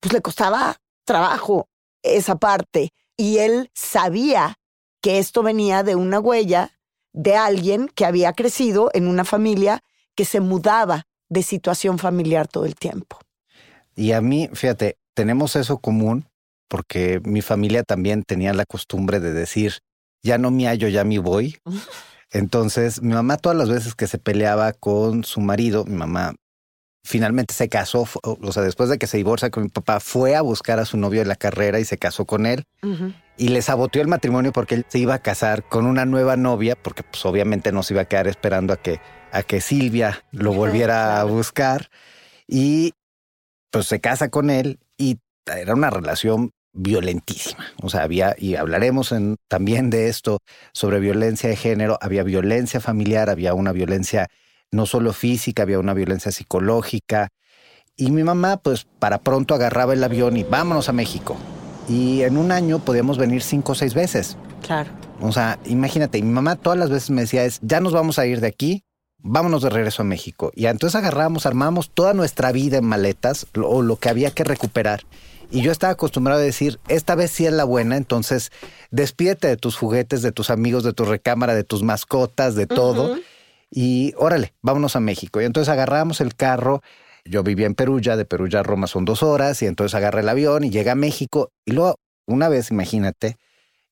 pues 0.01 0.13
le 0.13 0.21
costaba 0.21 0.77
trabajo 1.05 1.69
esa 2.03 2.37
parte. 2.37 2.93
Y 3.17 3.39
él 3.39 3.71
sabía 3.75 4.59
que 5.01 5.19
esto 5.19 5.43
venía 5.43 5.83
de 5.83 5.95
una 5.95 6.21
huella 6.21 6.73
de 7.13 7.37
alguien 7.37 7.89
que 7.95 8.05
había 8.05 8.33
crecido 8.33 8.91
en 8.95 9.07
una 9.07 9.25
familia 9.25 9.83
que 10.15 10.25
se 10.25 10.41
mudaba 10.41 11.07
de 11.29 11.43
situación 11.43 11.99
familiar 11.99 12.49
todo 12.49 12.65
el 12.65 12.75
tiempo. 12.75 13.19
Y 13.95 14.13
a 14.13 14.21
mí, 14.21 14.49
fíjate, 14.53 14.97
tenemos 15.15 15.57
eso 15.57 15.79
común 15.79 16.29
porque 16.69 17.21
mi 17.25 17.43
familia 17.43 17.83
también 17.83 18.23
tenía 18.23 18.53
la 18.53 18.67
costumbre 18.67 19.21
de 19.21 19.33
decir, 19.33 19.81
ya 20.23 20.39
no 20.39 20.51
me 20.51 20.67
hallo, 20.67 20.89
ya 20.89 21.05
me 21.05 21.19
voy. 21.19 21.59
Entonces, 22.31 23.01
mi 23.01 23.15
mamá 23.15 23.39
todas 23.39 23.57
las 23.57 23.71
veces 23.71 23.95
que 23.95 24.07
se 24.07 24.19
peleaba 24.19 24.73
con 24.73 25.25
su 25.25 25.41
marido, 25.41 25.85
mi 25.87 25.97
mamá 25.97 26.35
finalmente 27.09 27.55
se 27.55 27.71
casó, 27.71 28.07
o 28.23 28.53
sea, 28.53 28.63
después 28.63 28.91
de 28.91 28.99
que 28.99 29.07
se 29.07 29.17
divorcia 29.17 29.49
con 29.49 29.63
mi 29.63 29.71
papá, 29.71 29.99
fue 29.99 30.37
a 30.37 30.43
buscar 30.43 30.79
a 30.79 30.85
su 30.85 30.99
novio 30.99 31.23
en 31.23 31.29
la 31.29 31.37
carrera 31.37 31.81
y 31.81 31.85
se 31.87 31.97
casó 31.97 32.27
con 32.27 32.45
él 32.45 32.65
y 33.39 33.49
le 33.49 33.63
saboteó 33.63 34.03
el 34.03 34.09
matrimonio 34.09 34.53
porque 34.53 34.75
él 34.75 34.85
se 34.89 34.99
iba 34.99 35.15
a 35.15 35.19
casar 35.23 35.67
con 35.67 35.87
una 35.87 36.05
nueva 36.05 36.37
novia, 36.37 36.77
porque 36.77 37.03
pues 37.05 37.25
obviamente 37.25 37.73
no 37.73 37.83
se 37.83 37.95
iba 37.95 38.03
a 38.03 38.05
quedar 38.05 38.29
esperando 38.29 38.75
a 38.75 38.77
que, 38.77 39.01
a 39.33 39.43
que 39.43 39.63
Silvia 39.63 40.23
lo 40.33 40.53
volviera 40.53 41.19
a 41.19 41.25
buscar. 41.25 41.89
Y 42.47 42.93
pues 43.71 43.87
se 43.87 44.01
casa 44.01 44.29
con 44.29 44.51
él 44.51 44.79
y 44.99 45.19
era 45.47 45.75
una 45.75 45.89
relación 45.89 46.51
violentísima. 46.75 47.65
O 47.83 47.89
sea, 47.89 48.03
había, 48.03 48.35
y 48.39 48.57
hablaremos 48.57 49.13
en- 49.13 49.37
también 49.49 49.89
de 49.89 50.09
esto, 50.09 50.41
sobre 50.75 51.01
violencia 51.01 51.49
de 51.49 51.57
género, 51.57 51.99
había 52.03 52.23
violencia 52.23 52.81
familiar, 52.81 53.31
había 53.31 53.55
una 53.55 53.73
violencia 53.73 54.29
no 54.71 54.87
solo 54.87 55.13
física, 55.13 55.63
había 55.63 55.79
una 55.79 55.95
violencia 55.95 56.33
psicológica. 56.33 57.29
Y 57.97 58.11
mi 58.11 58.23
mamá, 58.23 58.59
pues 58.59 58.87
para 58.99 59.19
pronto 59.19 59.55
agarraba 59.55 59.93
el 59.93 60.05
avión 60.05 60.37
y 60.37 60.45
vámonos 60.45 60.89
a 60.89 60.93
México. 60.93 61.37
Y 61.89 62.23
en 62.23 62.37
un 62.37 62.53
año 62.53 62.79
podíamos 62.79 63.19
venir 63.19 63.43
cinco 63.43 63.73
o 63.73 63.75
seis 63.75 63.95
veces. 63.95 64.37
Claro. 64.63 64.91
O 65.21 65.33
sea, 65.33 65.59
imagínate, 65.65 66.23
mi 66.23 66.31
mamá 66.31 66.57
todas 66.57 66.79
las 66.79 66.91
veces 66.91 67.11
me 67.11 67.23
decía 67.23 67.45
es, 67.45 67.59
ya 67.63 67.81
nos 67.81 67.93
vamos 67.93 68.19
a 68.19 68.27
ir 68.27 68.41
de 68.41 68.47
aquí, 68.47 68.85
vámonos 69.19 69.63
de 69.63 69.71
regreso 69.71 70.03
a 70.03 70.05
México. 70.05 70.53
Y 70.55 70.67
entonces 70.67 70.95
agarramos, 70.95 71.47
armamos 71.47 71.91
toda 71.91 72.15
nuestra 72.15 72.53
vida 72.53 72.77
en 72.79 72.85
maletas 72.85 73.47
lo- 73.55 73.69
o 73.69 73.83
lo 73.83 73.97
que 73.97 74.11
había 74.11 74.31
que 74.31 74.45
recuperar. 74.45 75.03
Y 75.51 75.63
yo 75.63 75.73
estaba 75.73 75.95
acostumbrado 75.95 76.41
a 76.41 76.45
decir, 76.45 76.79
esta 76.89 77.15
vez 77.15 77.31
sí 77.31 77.47
es 77.47 77.53
la 77.53 77.65
buena, 77.65 77.97
entonces 77.97 78.53
despídete 78.91 79.49
de 79.49 79.57
tus 79.57 79.77
juguetes, 79.77 80.21
de 80.23 80.31
tus 80.31 80.51
amigos, 80.51 80.85
de 80.85 80.93
tu 80.93 81.05
recámara, 81.05 81.55
de 81.55 81.65
tus 81.65 81.83
mascotas, 81.83 82.55
de 82.55 82.67
todo. 82.67 83.17
Y 83.71 84.15
órale, 84.17 84.55
vámonos 84.63 84.97
a 84.97 85.01
México. 85.01 85.41
Y 85.41 85.45
entonces 85.45 85.71
agarramos 85.71 86.21
el 86.21 86.35
carro. 86.35 86.83
Yo 87.25 87.43
vivía 87.43 87.67
en 87.67 87.75
Perugia, 87.75 88.17
de 88.17 88.25
Perugia 88.25 88.61
a 88.61 88.63
Roma 88.63 88.87
son 88.87 89.05
dos 89.05 89.23
horas, 89.23 89.61
y 89.63 89.67
entonces 89.67 89.95
agarré 89.95 90.21
el 90.21 90.29
avión 90.29 90.65
y 90.65 90.71
llega 90.71 90.93
a 90.93 90.95
México. 90.95 91.51
Y 91.67 91.73
luego, 91.73 91.97
una 92.27 92.49
vez, 92.49 92.71
imagínate, 92.71 93.37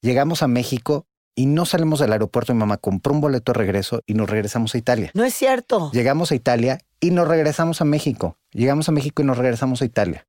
llegamos 0.00 0.42
a 0.42 0.48
México 0.48 1.06
y 1.34 1.44
no 1.46 1.66
salimos 1.66 1.98
del 2.00 2.12
aeropuerto. 2.12 2.54
Mi 2.54 2.60
mamá 2.60 2.78
compró 2.78 3.12
un 3.12 3.20
boleto 3.20 3.52
de 3.52 3.58
regreso 3.58 4.00
y 4.06 4.14
nos 4.14 4.30
regresamos 4.30 4.74
a 4.74 4.78
Italia. 4.78 5.10
No 5.12 5.24
es 5.24 5.34
cierto. 5.34 5.90
Llegamos 5.92 6.30
a 6.32 6.34
Italia 6.34 6.78
y 6.98 7.10
nos 7.10 7.28
regresamos 7.28 7.82
a 7.82 7.84
México. 7.84 8.38
Llegamos 8.52 8.88
a 8.88 8.92
México 8.92 9.20
y 9.20 9.26
nos 9.26 9.36
regresamos 9.36 9.82
a 9.82 9.84
Italia. 9.84 10.26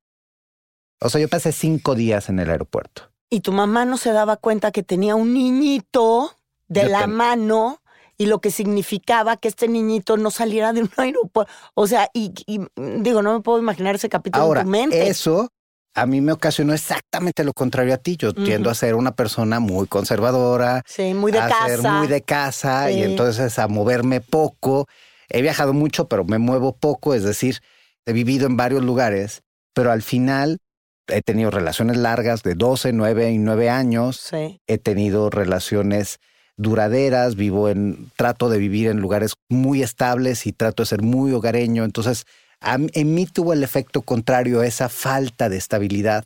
O 0.99 1.09
sea, 1.09 1.21
yo 1.21 1.29
pasé 1.29 1.53
cinco 1.53 1.95
días 1.95 2.27
en 2.27 2.39
el 2.39 2.49
aeropuerto. 2.49 3.03
Y 3.29 3.39
tu 3.41 3.51
mamá 3.53 3.85
no 3.85 3.97
se 3.97 4.11
daba 4.11 4.35
cuenta 4.37 4.71
que 4.71 4.83
tenía 4.83 5.15
un 5.15 5.33
niñito 5.33 6.33
de 6.67 6.83
Yo 6.83 6.89
la 6.89 7.01
ten- 7.01 7.11
mano 7.11 7.81
y 8.17 8.25
lo 8.25 8.39
que 8.39 8.51
significaba 8.51 9.37
que 9.37 9.47
este 9.47 9.67
niñito 9.67 10.17
no 10.17 10.31
saliera 10.31 10.73
de 10.73 10.81
un 10.81 10.89
aeropuerto. 10.97 11.51
O 11.73 11.87
sea, 11.87 12.09
y, 12.13 12.33
y, 12.45 12.59
digo, 13.01 13.21
no 13.21 13.33
me 13.33 13.41
puedo 13.41 13.59
imaginar 13.59 13.95
ese 13.95 14.09
capítulo 14.09 14.43
Ahora, 14.43 14.61
en 14.61 14.65
tu 14.67 14.71
mente. 14.71 15.07
eso 15.07 15.49
a 15.93 16.05
mí 16.05 16.21
me 16.21 16.31
ocasionó 16.31 16.73
exactamente 16.73 17.43
lo 17.43 17.53
contrario 17.53 17.93
a 17.93 17.97
ti. 17.97 18.17
Yo 18.17 18.31
tiendo 18.31 18.69
a 18.69 18.75
ser 18.75 18.93
una 18.93 19.15
persona 19.15 19.59
muy 19.59 19.87
conservadora, 19.87 20.83
Sí, 20.85 21.15
muy 21.15 21.31
de 21.31 21.39
a 21.39 21.49
ser 21.49 21.77
casa. 21.77 21.93
muy 21.97 22.07
de 22.07 22.21
casa 22.21 22.91
y 22.91 23.01
entonces 23.01 23.57
a 23.57 23.67
moverme 23.67 24.21
poco. 24.21 24.87
He 25.27 25.41
viajado 25.41 25.73
mucho, 25.73 26.07
pero 26.07 26.23
me 26.23 26.37
muevo 26.37 26.75
poco, 26.77 27.15
es 27.15 27.23
decir, 27.23 27.61
he 28.05 28.13
vivido 28.13 28.45
en 28.45 28.55
varios 28.57 28.83
lugares, 28.83 29.41
pero 29.73 29.91
al 29.91 30.03
final 30.03 30.59
he 31.07 31.21
tenido 31.23 31.49
relaciones 31.49 31.97
largas 31.97 32.43
de 32.43 32.53
12, 32.53 32.93
9 32.93 33.31
y 33.31 33.37
9 33.39 33.69
años. 33.71 34.17
Sí. 34.17 34.61
He 34.67 34.77
tenido 34.77 35.31
relaciones 35.31 36.19
duraderas, 36.57 37.35
vivo 37.35 37.69
en, 37.69 38.11
trato 38.15 38.49
de 38.49 38.57
vivir 38.57 38.87
en 38.87 38.99
lugares 38.99 39.35
muy 39.47 39.83
estables 39.83 40.45
y 40.47 40.53
trato 40.53 40.83
de 40.83 40.87
ser 40.87 41.01
muy 41.01 41.31
hogareño. 41.31 41.83
Entonces, 41.83 42.25
a 42.59 42.75
en 42.75 43.13
mí 43.13 43.25
tuvo 43.27 43.53
el 43.53 43.63
efecto 43.63 44.01
contrario, 44.01 44.63
esa 44.63 44.89
falta 44.89 45.49
de 45.49 45.57
estabilidad 45.57 46.25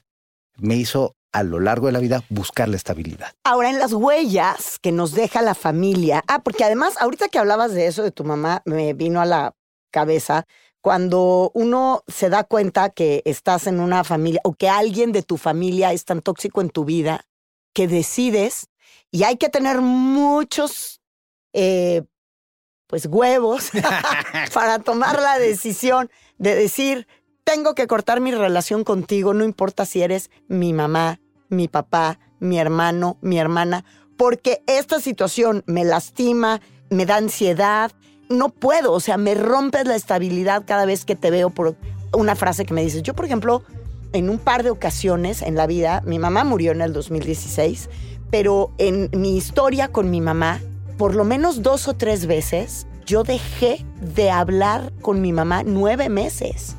me 0.57 0.75
hizo 0.75 1.15
a 1.33 1.43
lo 1.43 1.59
largo 1.59 1.87
de 1.87 1.93
la 1.93 1.99
vida 1.99 2.23
buscar 2.29 2.67
la 2.67 2.75
estabilidad. 2.75 3.31
Ahora, 3.43 3.69
en 3.69 3.79
las 3.79 3.93
huellas 3.93 4.79
que 4.81 4.91
nos 4.91 5.13
deja 5.13 5.41
la 5.41 5.55
familia. 5.55 6.23
Ah, 6.27 6.39
porque 6.43 6.63
además, 6.63 6.95
ahorita 6.99 7.29
que 7.29 7.39
hablabas 7.39 7.73
de 7.73 7.87
eso, 7.87 8.03
de 8.03 8.11
tu 8.11 8.23
mamá, 8.23 8.61
me 8.65 8.93
vino 8.93 9.21
a 9.21 9.25
la 9.25 9.53
cabeza 9.91 10.45
cuando 10.81 11.51
uno 11.53 12.03
se 12.07 12.29
da 12.29 12.43
cuenta 12.43 12.89
que 12.89 13.21
estás 13.25 13.67
en 13.67 13.79
una 13.79 14.03
familia 14.03 14.41
o 14.43 14.53
que 14.53 14.67
alguien 14.67 15.11
de 15.11 15.21
tu 15.21 15.37
familia 15.37 15.93
es 15.93 16.05
tan 16.05 16.21
tóxico 16.21 16.59
en 16.61 16.69
tu 16.69 16.85
vida 16.85 17.25
que 17.73 17.87
decides 17.87 18.67
y 19.11 19.23
hay 19.23 19.37
que 19.37 19.49
tener 19.49 19.81
muchos, 19.81 21.01
eh, 21.53 22.03
pues, 22.87 23.05
huevos 23.05 23.71
para 24.53 24.79
tomar 24.79 25.21
la 25.21 25.37
decisión 25.37 26.09
de 26.37 26.55
decir, 26.55 27.07
tengo 27.43 27.75
que 27.75 27.87
cortar 27.87 28.21
mi 28.21 28.31
relación 28.31 28.83
contigo, 28.83 29.33
no 29.33 29.43
importa 29.43 29.85
si 29.85 30.01
eres 30.01 30.29
mi 30.47 30.73
mamá, 30.73 31.19
mi 31.49 31.67
papá, 31.67 32.19
mi 32.39 32.57
hermano, 32.57 33.17
mi 33.21 33.37
hermana, 33.37 33.85
porque 34.17 34.63
esta 34.67 34.99
situación 34.99 35.63
me 35.65 35.83
lastima, 35.83 36.61
me 36.89 37.05
da 37.05 37.17
ansiedad, 37.17 37.91
no 38.29 38.49
puedo, 38.49 38.93
o 38.93 38.99
sea, 38.99 39.17
me 39.17 39.35
rompes 39.35 39.85
la 39.85 39.95
estabilidad 39.95 40.63
cada 40.65 40.85
vez 40.85 41.05
que 41.05 41.15
te 41.15 41.31
veo 41.31 41.49
por 41.49 41.75
una 42.13 42.35
frase 42.35 42.65
que 42.65 42.73
me 42.73 42.83
dices. 42.83 43.03
Yo, 43.03 43.13
por 43.13 43.25
ejemplo, 43.25 43.63
en 44.13 44.29
un 44.29 44.39
par 44.39 44.63
de 44.63 44.69
ocasiones 44.69 45.41
en 45.41 45.55
la 45.55 45.67
vida, 45.67 46.01
mi 46.05 46.19
mamá 46.19 46.43
murió 46.43 46.71
en 46.71 46.81
el 46.81 46.93
2016, 46.93 47.89
pero 48.31 48.71
en 48.77 49.09
mi 49.13 49.37
historia 49.37 49.89
con 49.89 50.09
mi 50.09 50.21
mamá, 50.21 50.59
por 50.97 51.13
lo 51.15 51.23
menos 51.23 51.61
dos 51.61 51.87
o 51.87 51.93
tres 51.93 52.25
veces, 52.25 52.87
yo 53.05 53.23
dejé 53.23 53.85
de 54.15 54.31
hablar 54.31 54.93
con 55.01 55.21
mi 55.21 55.33
mamá 55.33 55.63
nueve 55.63 56.09
meses. 56.09 56.75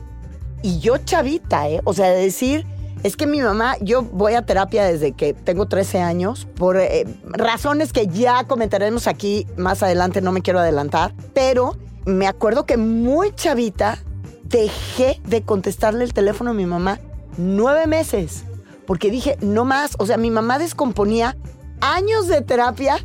Y 0.62 0.78
yo 0.78 0.96
chavita, 0.98 1.68
¿eh? 1.68 1.80
O 1.84 1.92
sea, 1.92 2.10
de 2.10 2.22
decir, 2.22 2.66
es 3.02 3.16
que 3.16 3.26
mi 3.26 3.40
mamá, 3.40 3.76
yo 3.80 4.02
voy 4.02 4.34
a 4.34 4.46
terapia 4.46 4.84
desde 4.84 5.12
que 5.12 5.34
tengo 5.34 5.66
13 5.66 6.00
años, 6.00 6.46
por 6.56 6.76
eh, 6.76 7.04
razones 7.24 7.92
que 7.92 8.06
ya 8.06 8.44
comentaremos 8.44 9.06
aquí 9.06 9.46
más 9.56 9.82
adelante, 9.82 10.20
no 10.20 10.32
me 10.32 10.40
quiero 10.40 10.60
adelantar, 10.60 11.12
pero 11.34 11.76
me 12.06 12.26
acuerdo 12.26 12.64
que 12.64 12.76
muy 12.76 13.34
chavita 13.34 13.98
dejé 14.44 15.20
de 15.26 15.42
contestarle 15.42 16.04
el 16.04 16.14
teléfono 16.14 16.50
a 16.50 16.54
mi 16.54 16.66
mamá 16.66 17.00
nueve 17.36 17.86
meses, 17.86 18.44
porque 18.92 19.10
dije, 19.10 19.38
no 19.40 19.64
más, 19.64 19.92
o 19.98 20.04
sea, 20.04 20.18
mi 20.18 20.30
mamá 20.30 20.58
descomponía 20.58 21.34
años 21.80 22.28
de 22.28 22.42
terapia 22.42 22.98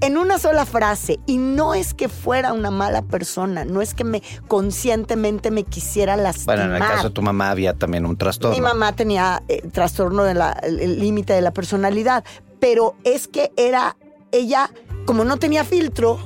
en 0.00 0.16
una 0.16 0.38
sola 0.38 0.64
frase. 0.64 1.20
Y 1.26 1.36
no 1.36 1.74
es 1.74 1.92
que 1.92 2.08
fuera 2.08 2.54
una 2.54 2.70
mala 2.70 3.02
persona, 3.02 3.66
no 3.66 3.82
es 3.82 3.92
que 3.92 4.04
me 4.04 4.22
conscientemente 4.48 5.50
me 5.50 5.64
quisiera 5.64 6.16
lastimar. 6.16 6.56
Bueno, 6.56 6.74
en 6.74 6.82
el 6.82 6.88
caso 6.88 7.08
de 7.08 7.14
tu 7.14 7.20
mamá 7.20 7.50
había 7.50 7.74
también 7.74 8.06
un 8.06 8.16
trastorno. 8.16 8.56
Mi 8.56 8.62
mamá 8.62 8.96
tenía 8.96 9.42
eh, 9.48 9.60
trastorno 9.70 10.24
del 10.24 10.40
límite 10.98 11.34
de 11.34 11.42
la 11.42 11.52
personalidad, 11.52 12.24
pero 12.58 12.96
es 13.04 13.28
que 13.28 13.52
era 13.58 13.98
ella, 14.32 14.70
como 15.04 15.26
no 15.26 15.36
tenía 15.36 15.62
filtro, 15.62 16.18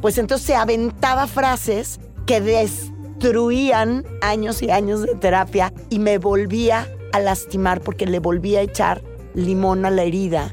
pues 0.00 0.18
entonces 0.18 0.46
se 0.46 0.54
aventaba 0.54 1.26
frases 1.26 1.98
que 2.26 2.40
destruían 2.40 4.04
años 4.20 4.62
y 4.62 4.70
años 4.70 5.02
de 5.02 5.16
terapia 5.16 5.72
y 5.90 5.98
me 5.98 6.18
volvía 6.18 6.86
a 7.12 7.20
lastimar 7.20 7.80
porque 7.80 8.06
le 8.06 8.18
volvía 8.18 8.60
a 8.60 8.62
echar 8.62 9.02
limón 9.34 9.84
a 9.84 9.90
la 9.90 10.02
herida 10.02 10.52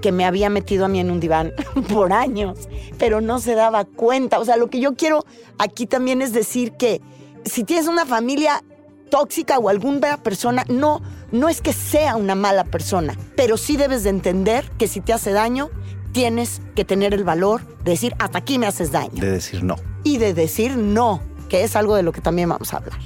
que 0.00 0.12
me 0.12 0.24
había 0.24 0.50
metido 0.50 0.86
a 0.86 0.88
mí 0.88 0.98
en 0.98 1.10
un 1.10 1.20
diván 1.20 1.52
por 1.88 2.12
años, 2.12 2.68
pero 2.98 3.20
no 3.20 3.38
se 3.38 3.54
daba 3.54 3.84
cuenta. 3.84 4.38
O 4.38 4.44
sea, 4.44 4.56
lo 4.56 4.68
que 4.68 4.80
yo 4.80 4.94
quiero 4.94 5.24
aquí 5.58 5.86
también 5.86 6.22
es 6.22 6.32
decir 6.32 6.72
que 6.72 7.00
si 7.44 7.64
tienes 7.64 7.86
una 7.86 8.06
familia 8.06 8.62
tóxica 9.10 9.58
o 9.58 9.68
alguna 9.68 10.16
persona, 10.22 10.64
no, 10.68 11.02
no 11.32 11.48
es 11.48 11.60
que 11.60 11.72
sea 11.72 12.16
una 12.16 12.34
mala 12.34 12.64
persona, 12.64 13.16
pero 13.36 13.56
sí 13.56 13.76
debes 13.76 14.04
de 14.04 14.10
entender 14.10 14.70
que 14.78 14.88
si 14.88 15.00
te 15.00 15.12
hace 15.12 15.32
daño, 15.32 15.70
tienes 16.12 16.60
que 16.74 16.84
tener 16.84 17.14
el 17.14 17.24
valor 17.24 17.66
de 17.84 17.92
decir, 17.92 18.14
hasta 18.18 18.38
aquí 18.38 18.58
me 18.58 18.66
haces 18.66 18.92
daño. 18.92 19.20
De 19.20 19.30
decir 19.30 19.62
no. 19.62 19.76
Y 20.04 20.18
de 20.18 20.32
decir 20.32 20.76
no, 20.76 21.20
que 21.48 21.64
es 21.64 21.76
algo 21.76 21.96
de 21.96 22.02
lo 22.02 22.12
que 22.12 22.20
también 22.20 22.48
vamos 22.48 22.72
a 22.72 22.78
hablar. 22.78 22.98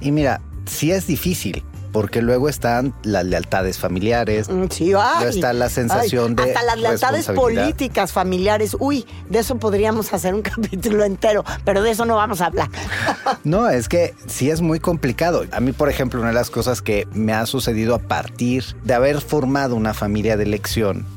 Y 0.00 0.10
mira, 0.10 0.40
sí 0.66 0.90
es 0.90 1.06
difícil, 1.06 1.62
porque 1.96 2.20
luego 2.20 2.50
están 2.50 2.92
las 3.04 3.24
lealtades 3.24 3.78
familiares. 3.78 4.50
Mm, 4.50 4.64
sí, 4.68 4.92
ay, 4.94 5.28
está 5.28 5.54
la 5.54 5.70
sensación 5.70 6.36
de. 6.36 6.42
Hasta 6.42 6.62
las 6.62 6.78
lealtades 6.78 7.26
políticas 7.28 8.12
familiares. 8.12 8.76
Uy, 8.78 9.06
de 9.30 9.38
eso 9.38 9.56
podríamos 9.56 10.12
hacer 10.12 10.34
un 10.34 10.42
capítulo 10.42 11.04
entero, 11.04 11.42
pero 11.64 11.80
de 11.80 11.92
eso 11.92 12.04
no 12.04 12.16
vamos 12.16 12.42
a 12.42 12.48
hablar. 12.48 12.68
no, 13.44 13.70
es 13.70 13.88
que 13.88 14.14
sí 14.26 14.50
es 14.50 14.60
muy 14.60 14.78
complicado. 14.78 15.46
A 15.52 15.60
mí, 15.60 15.72
por 15.72 15.88
ejemplo, 15.88 16.20
una 16.20 16.28
de 16.28 16.34
las 16.34 16.50
cosas 16.50 16.82
que 16.82 17.08
me 17.14 17.32
ha 17.32 17.46
sucedido 17.46 17.94
a 17.94 17.98
partir 17.98 18.62
de 18.84 18.92
haber 18.92 19.22
formado 19.22 19.74
una 19.74 19.94
familia 19.94 20.36
de 20.36 20.42
elección 20.42 21.15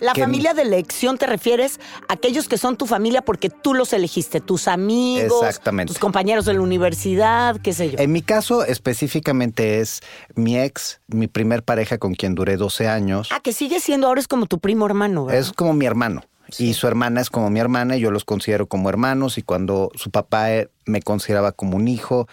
la 0.00 0.14
familia 0.14 0.54
de 0.54 0.62
elección 0.62 1.18
te 1.18 1.26
refieres 1.26 1.80
a 2.08 2.14
aquellos 2.14 2.48
que 2.48 2.58
son 2.58 2.76
tu 2.76 2.86
familia 2.86 3.22
porque 3.22 3.50
tú 3.50 3.74
los 3.74 3.92
elegiste, 3.92 4.40
tus 4.40 4.68
amigos, 4.68 5.60
tus 5.86 5.98
compañeros 5.98 6.44
de 6.44 6.54
la 6.54 6.60
universidad, 6.60 7.60
qué 7.60 7.72
sé 7.72 7.90
yo. 7.90 7.98
En 7.98 8.12
mi 8.12 8.22
caso 8.22 8.64
específicamente 8.64 9.80
es 9.80 10.02
mi 10.34 10.58
ex, 10.58 11.00
mi 11.08 11.26
primer 11.28 11.62
pareja 11.62 11.98
con 11.98 12.14
quien 12.14 12.34
duré 12.34 12.56
12 12.56 12.88
años. 12.88 13.28
Ah, 13.32 13.40
que 13.40 13.52
sigue 13.52 13.80
siendo 13.80 14.06
ahora 14.06 14.20
es 14.20 14.28
como 14.28 14.46
tu 14.46 14.58
primo 14.58 14.86
hermano, 14.86 15.30
Es 15.30 15.52
como 15.52 15.72
mi 15.72 15.86
hermano. 15.86 16.22
Y 16.58 16.74
su 16.74 16.86
hermana 16.86 17.20
es 17.20 17.30
como 17.30 17.50
mi 17.50 17.58
hermana, 17.58 17.96
y 17.96 18.00
yo 18.00 18.10
los 18.10 18.24
considero 18.24 18.66
como 18.66 18.88
hermanos, 18.88 19.36
y 19.36 19.42
cuando 19.42 19.90
su 19.94 20.10
papá 20.10 20.52
eh, 20.52 20.70
me 20.84 21.02
consideraba 21.02 21.52
como 21.52 21.76
un 21.76 21.88
hijo, 21.88 22.28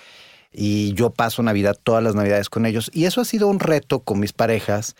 y 0.51 0.93
yo 0.93 1.09
paso 1.09 1.41
Navidad, 1.41 1.77
todas 1.81 2.03
las 2.03 2.13
Navidades 2.13 2.49
con 2.49 2.65
ellos. 2.65 2.91
Y 2.93 3.05
eso 3.05 3.21
ha 3.21 3.25
sido 3.25 3.47
un 3.47 3.59
reto 3.59 4.01
con 4.01 4.19
mis 4.19 4.33
parejas, 4.33 4.95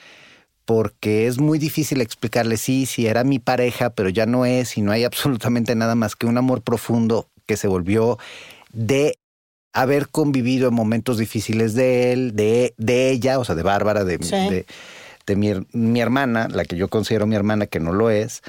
porque 0.65 1.28
es 1.28 1.39
muy 1.39 1.60
difícil 1.60 2.02
explicarle, 2.02 2.58
sí, 2.58 2.86
sí, 2.86 3.08
era 3.08 3.23
mi 3.23 3.39
pareja, 3.39 3.89
pero 3.91 4.10
ya 4.10 4.26
no 4.26 4.45
es 4.45 4.78
y 4.78 4.82
no 4.82 4.91
hay 4.91 5.04
absolutamente 5.06 5.76
nada 5.76 5.95
más 5.95 6.15
que 6.15 6.26
un 6.26 6.38
amor 6.38 6.62
profundo 6.62 7.28
que 7.45 7.58
se 7.58 7.67
volvió 7.67 8.17
de 8.71 9.17
haber 9.73 10.10
convivido 10.10 10.69
en 10.69 10.76
momentos 10.76 11.17
difíciles 11.17 11.73
de 11.73 12.13
él, 12.13 12.36
de, 12.36 12.73
de 12.78 13.10
ella, 13.10 13.39
o 13.39 13.45
sea, 13.45 13.56
de 13.56 13.63
Bárbara, 13.63 14.04
de, 14.04 14.17
de, 14.19 14.65
de 15.26 15.36
mi, 15.36 15.52
mi, 15.71 15.99
hermana, 15.99 16.47
la 16.47 16.63
que 16.63 16.76
yo 16.76 16.89
considero 16.89 17.26
mi 17.26 17.36
hermana, 17.36 17.65
que 17.65 17.80
no 17.80 17.91
lo 17.91 18.10
es, 18.10 18.43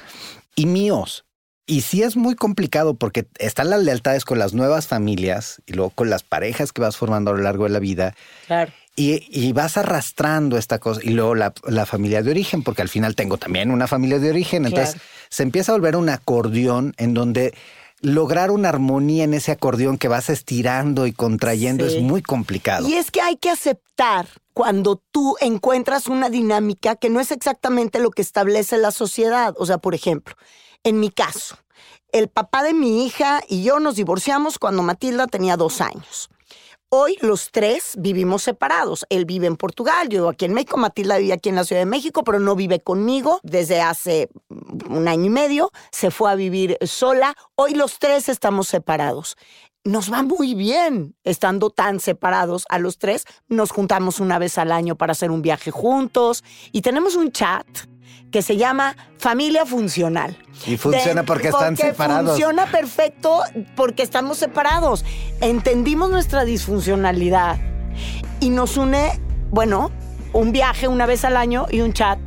y 0.55 0.67
míos. 0.67 1.25
Y 1.67 1.81
sí 1.81 2.03
es 2.03 2.15
muy 2.15 2.35
complicado 2.35 2.95
porque 2.95 3.27
están 3.39 3.71
las 3.71 3.83
lealtades 3.83 4.27
con 4.27 4.39
las 4.39 4.53
nuevas 4.53 4.87
familias 4.87 5.63
y 5.65 5.73
luego 5.73 5.91
con 5.91 6.11
las 6.11 6.23
parejas 6.23 6.73
que 6.73 6.83
vas 6.83 6.99
formando 6.99 7.31
a 7.31 7.35
lo 7.35 7.43
largo 7.43 7.65
de 7.65 7.71
la 7.71 7.79
vida. 7.79 8.15
Claro. 8.47 8.71
Y, 8.97 9.53
vas 9.53 9.77
arrastrando 9.77 10.57
esta 10.57 10.79
cosa. 10.79 11.01
Y 11.03 11.11
luego 11.11 11.35
la, 11.35 11.53
familia 11.87 12.23
de 12.23 12.31
origen, 12.31 12.63
porque 12.63 12.83
al 12.83 12.89
final 12.89 13.17
tengo 13.17 13.39
también 13.39 13.71
una 13.71 13.89
familia 13.89 14.19
de 14.19 14.31
origen. 14.31 14.67
Entonces 14.67 15.01
se 15.29 15.43
empieza 15.43 15.73
a 15.73 15.75
volver 15.75 15.97
un 15.97 16.09
acordeón 16.09 16.95
en 16.97 17.13
donde 17.13 17.55
lograr 18.01 18.51
una 18.51 18.69
armonía 18.69 19.25
en 19.25 19.35
ese 19.35 19.51
acordeón 19.51 19.99
que 19.99 20.09
vas 20.09 20.31
estirando 20.31 21.07
y 21.07 21.13
contrayendo 21.13 21.87
es 21.87 22.01
muy 22.01 22.23
complicado. 22.23 22.89
Y 22.89 22.95
es 22.95 23.11
que 23.11 23.21
hay 23.21 23.37
que 23.37 23.51
aceptar 23.51 24.29
cuando 24.53 25.03
tú 25.11 25.37
encuentras 25.41 26.07
una 26.07 26.31
dinámica 26.31 26.97
que 26.97 27.11
no 27.11 27.19
es 27.21 27.33
exactamente 27.33 27.99
lo 27.99 28.11
que 28.11 28.23
establece 28.23 28.79
la 28.79 28.93
sociedad. 28.93 29.55
O 29.59 29.67
sea, 29.67 29.79
por 29.79 29.95
ejemplo, 29.95 30.37
en 30.85 31.01
mi 31.01 31.11
caso, 31.11 31.57
el 32.13 32.29
papá 32.29 32.63
de 32.63 32.75
mi 32.75 33.05
hija 33.05 33.41
y 33.49 33.65
yo 33.65 33.81
nos 33.81 33.97
divorciamos 33.97 34.59
cuando 34.59 34.83
Matilda 34.83 35.27
tenía 35.27 35.57
dos 35.57 35.81
años. 35.81 36.29
Hoy 36.97 37.19
los 37.23 37.51
tres 37.51 37.97
vivimos 37.99 38.45
separados. 38.45 39.05
Él 39.09 39.25
vive 39.25 39.49
en 39.49 39.57
Portugal, 39.57 40.09
yo 40.09 40.29
aquí 40.29 40.45
en 40.45 40.55
México, 40.55 40.77
Matilda 40.77 41.19
vive 41.19 41.33
aquí 41.33 41.49
en 41.49 41.57
la 41.57 41.65
Ciudad 41.65 41.83
de 41.83 41.87
México, 41.87 42.23
pero 42.23 42.39
no 42.39 42.55
vive 42.55 42.79
conmigo 42.79 43.41
desde 43.43 43.81
hace 43.81 44.29
un 44.89 45.09
año 45.09 45.25
y 45.25 45.29
medio. 45.29 45.73
Se 45.91 46.13
fue 46.13 46.31
a 46.31 46.37
vivir 46.37 46.79
sola. 46.83 47.35
Hoy 47.57 47.75
los 47.75 47.99
tres 47.99 48.29
estamos 48.29 48.69
separados. 48.69 49.37
Nos 49.83 50.13
va 50.13 50.23
muy 50.23 50.55
bien 50.55 51.17
estando 51.25 51.71
tan 51.71 51.99
separados 51.99 52.65
a 52.69 52.79
los 52.79 52.99
tres. 52.99 53.25
Nos 53.49 53.73
juntamos 53.73 54.21
una 54.21 54.39
vez 54.39 54.57
al 54.57 54.71
año 54.71 54.95
para 54.95 55.11
hacer 55.11 55.33
un 55.33 55.43
viaje 55.43 55.73
juntos 55.73 56.45
y 56.71 56.83
tenemos 56.83 57.17
un 57.17 57.33
chat 57.33 57.67
que 58.35 58.43
se 58.43 58.57
llama 58.57 58.97
Familia 59.17 59.65
Funcional. 59.65 60.37
Y 60.67 60.77
funciona 60.77 61.23
porque, 61.23 61.51
están 61.51 61.77
separados. 61.77 62.31
Funciona 62.31 62.67
perfecto 62.67 63.43
porque 63.77 64.03
estamos 64.03 64.39
separados. 64.39 65.05
Entendimos 65.41 66.11
nuestra 66.11 66.45
disfuncionalidad 66.45 67.59
y 68.41 68.51
nos 68.51 68.77
une, 68.77 69.21
bueno, 69.53 69.93
un 70.33 70.51
viaje 70.51 70.89
una 70.89 71.07
vez 71.07 71.25
al 71.25 71.37
año 71.37 71.67
y 71.71 71.81
un 71.81 71.93
chat 71.93 72.19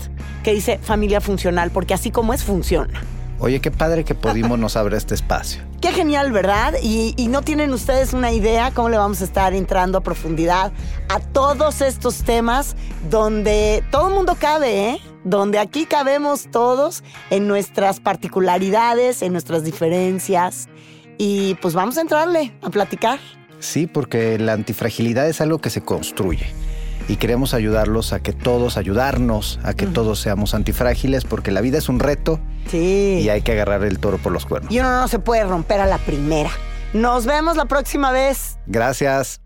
que 0.45 0.53
dice 0.53 0.79
familia 0.81 1.19
funcional, 1.19 1.71
porque 1.71 1.93
así 1.93 2.09
como 2.09 2.33
es, 2.33 2.41
funciona. 2.41 3.03
Oye, 3.39 3.59
qué 3.59 3.69
padre 3.69 4.05
que 4.05 4.15
Podimo 4.15 4.55
nos 4.55 4.77
abre 4.77 4.95
este 4.95 5.13
espacio. 5.13 5.61
Qué 5.81 5.91
genial, 5.91 6.31
¿verdad? 6.31 6.73
Y, 6.81 7.13
y, 7.17 7.27
no 7.27 7.43
tienen 7.43 7.71
ustedes 7.71 8.13
una 8.13 8.31
idea 8.31 8.71
cómo 8.71 8.89
le 8.89 8.97
vamos 8.97 9.21
a 9.21 9.25
estar 9.25 9.53
entrando 9.53 9.99
a 9.99 10.01
profundidad 10.01 10.71
a 11.07 11.19
todos 11.19 11.81
estos 11.81 12.23
temas 12.23 12.75
donde 13.11 13.83
todo 13.91 14.07
el 14.07 14.15
mundo 14.15 14.35
cabe, 14.39 14.89
¿eh? 14.89 15.01
Donde 15.27 15.59
aquí 15.59 15.85
cabemos 15.85 16.47
todos 16.51 17.03
en 17.29 17.47
nuestras 17.47 17.99
particularidades, 17.99 19.21
en 19.21 19.33
nuestras 19.33 19.63
diferencias. 19.63 20.69
Y 21.17 21.55
pues 21.55 21.73
vamos 21.73 21.97
a 21.97 22.01
entrarle 22.01 22.53
a 22.61 22.69
platicar. 22.69 23.19
Sí, 23.59 23.87
porque 23.87 24.37
la 24.39 24.53
antifragilidad 24.53 25.27
es 25.27 25.41
algo 25.41 25.59
que 25.59 25.69
se 25.69 25.81
construye 25.81 26.45
y 27.07 27.15
queremos 27.15 27.53
ayudarlos 27.53 28.13
a 28.13 28.19
que 28.19 28.33
todos, 28.33 28.77
ayudarnos 28.77 29.59
a 29.63 29.73
que 29.73 29.87
todos 29.87 30.19
seamos 30.19 30.53
antifrágiles, 30.53 31.23
porque 31.23 31.51
la 31.51 31.61
vida 31.61 31.77
es 31.77 31.89
un 31.89 31.99
reto 31.99 32.39
sí. 32.69 33.19
y 33.21 33.29
hay 33.29 33.41
que 33.41 33.53
agarrar 33.53 33.83
el 33.83 33.99
toro 33.99 34.17
por 34.17 34.31
los 34.31 34.45
cuernos. 34.45 34.71
Y 34.71 34.79
uno 34.79 34.91
no 35.01 35.07
se 35.07 35.19
puede 35.19 35.43
romper 35.43 35.79
a 35.79 35.85
la 35.85 35.97
primera. 35.97 36.51
Nos 36.93 37.25
vemos 37.25 37.57
la 37.57 37.65
próxima 37.65 38.11
vez. 38.11 38.57
Gracias. 38.65 39.41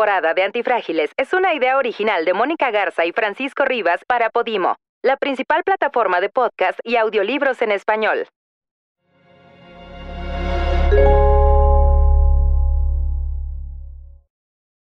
Temporada 0.00 0.32
de 0.32 0.42
Antifrágiles 0.44 1.10
es 1.18 1.34
una 1.34 1.52
idea 1.52 1.76
original 1.76 2.24
de 2.24 2.32
Mónica 2.32 2.70
Garza 2.70 3.04
y 3.04 3.12
Francisco 3.12 3.66
Rivas 3.66 4.00
para 4.06 4.30
Podimo, 4.30 4.76
la 5.02 5.18
principal 5.18 5.62
plataforma 5.62 6.22
de 6.22 6.30
podcast 6.30 6.78
y 6.84 6.96
audiolibros 6.96 7.60
en 7.60 7.70
español. 7.70 8.26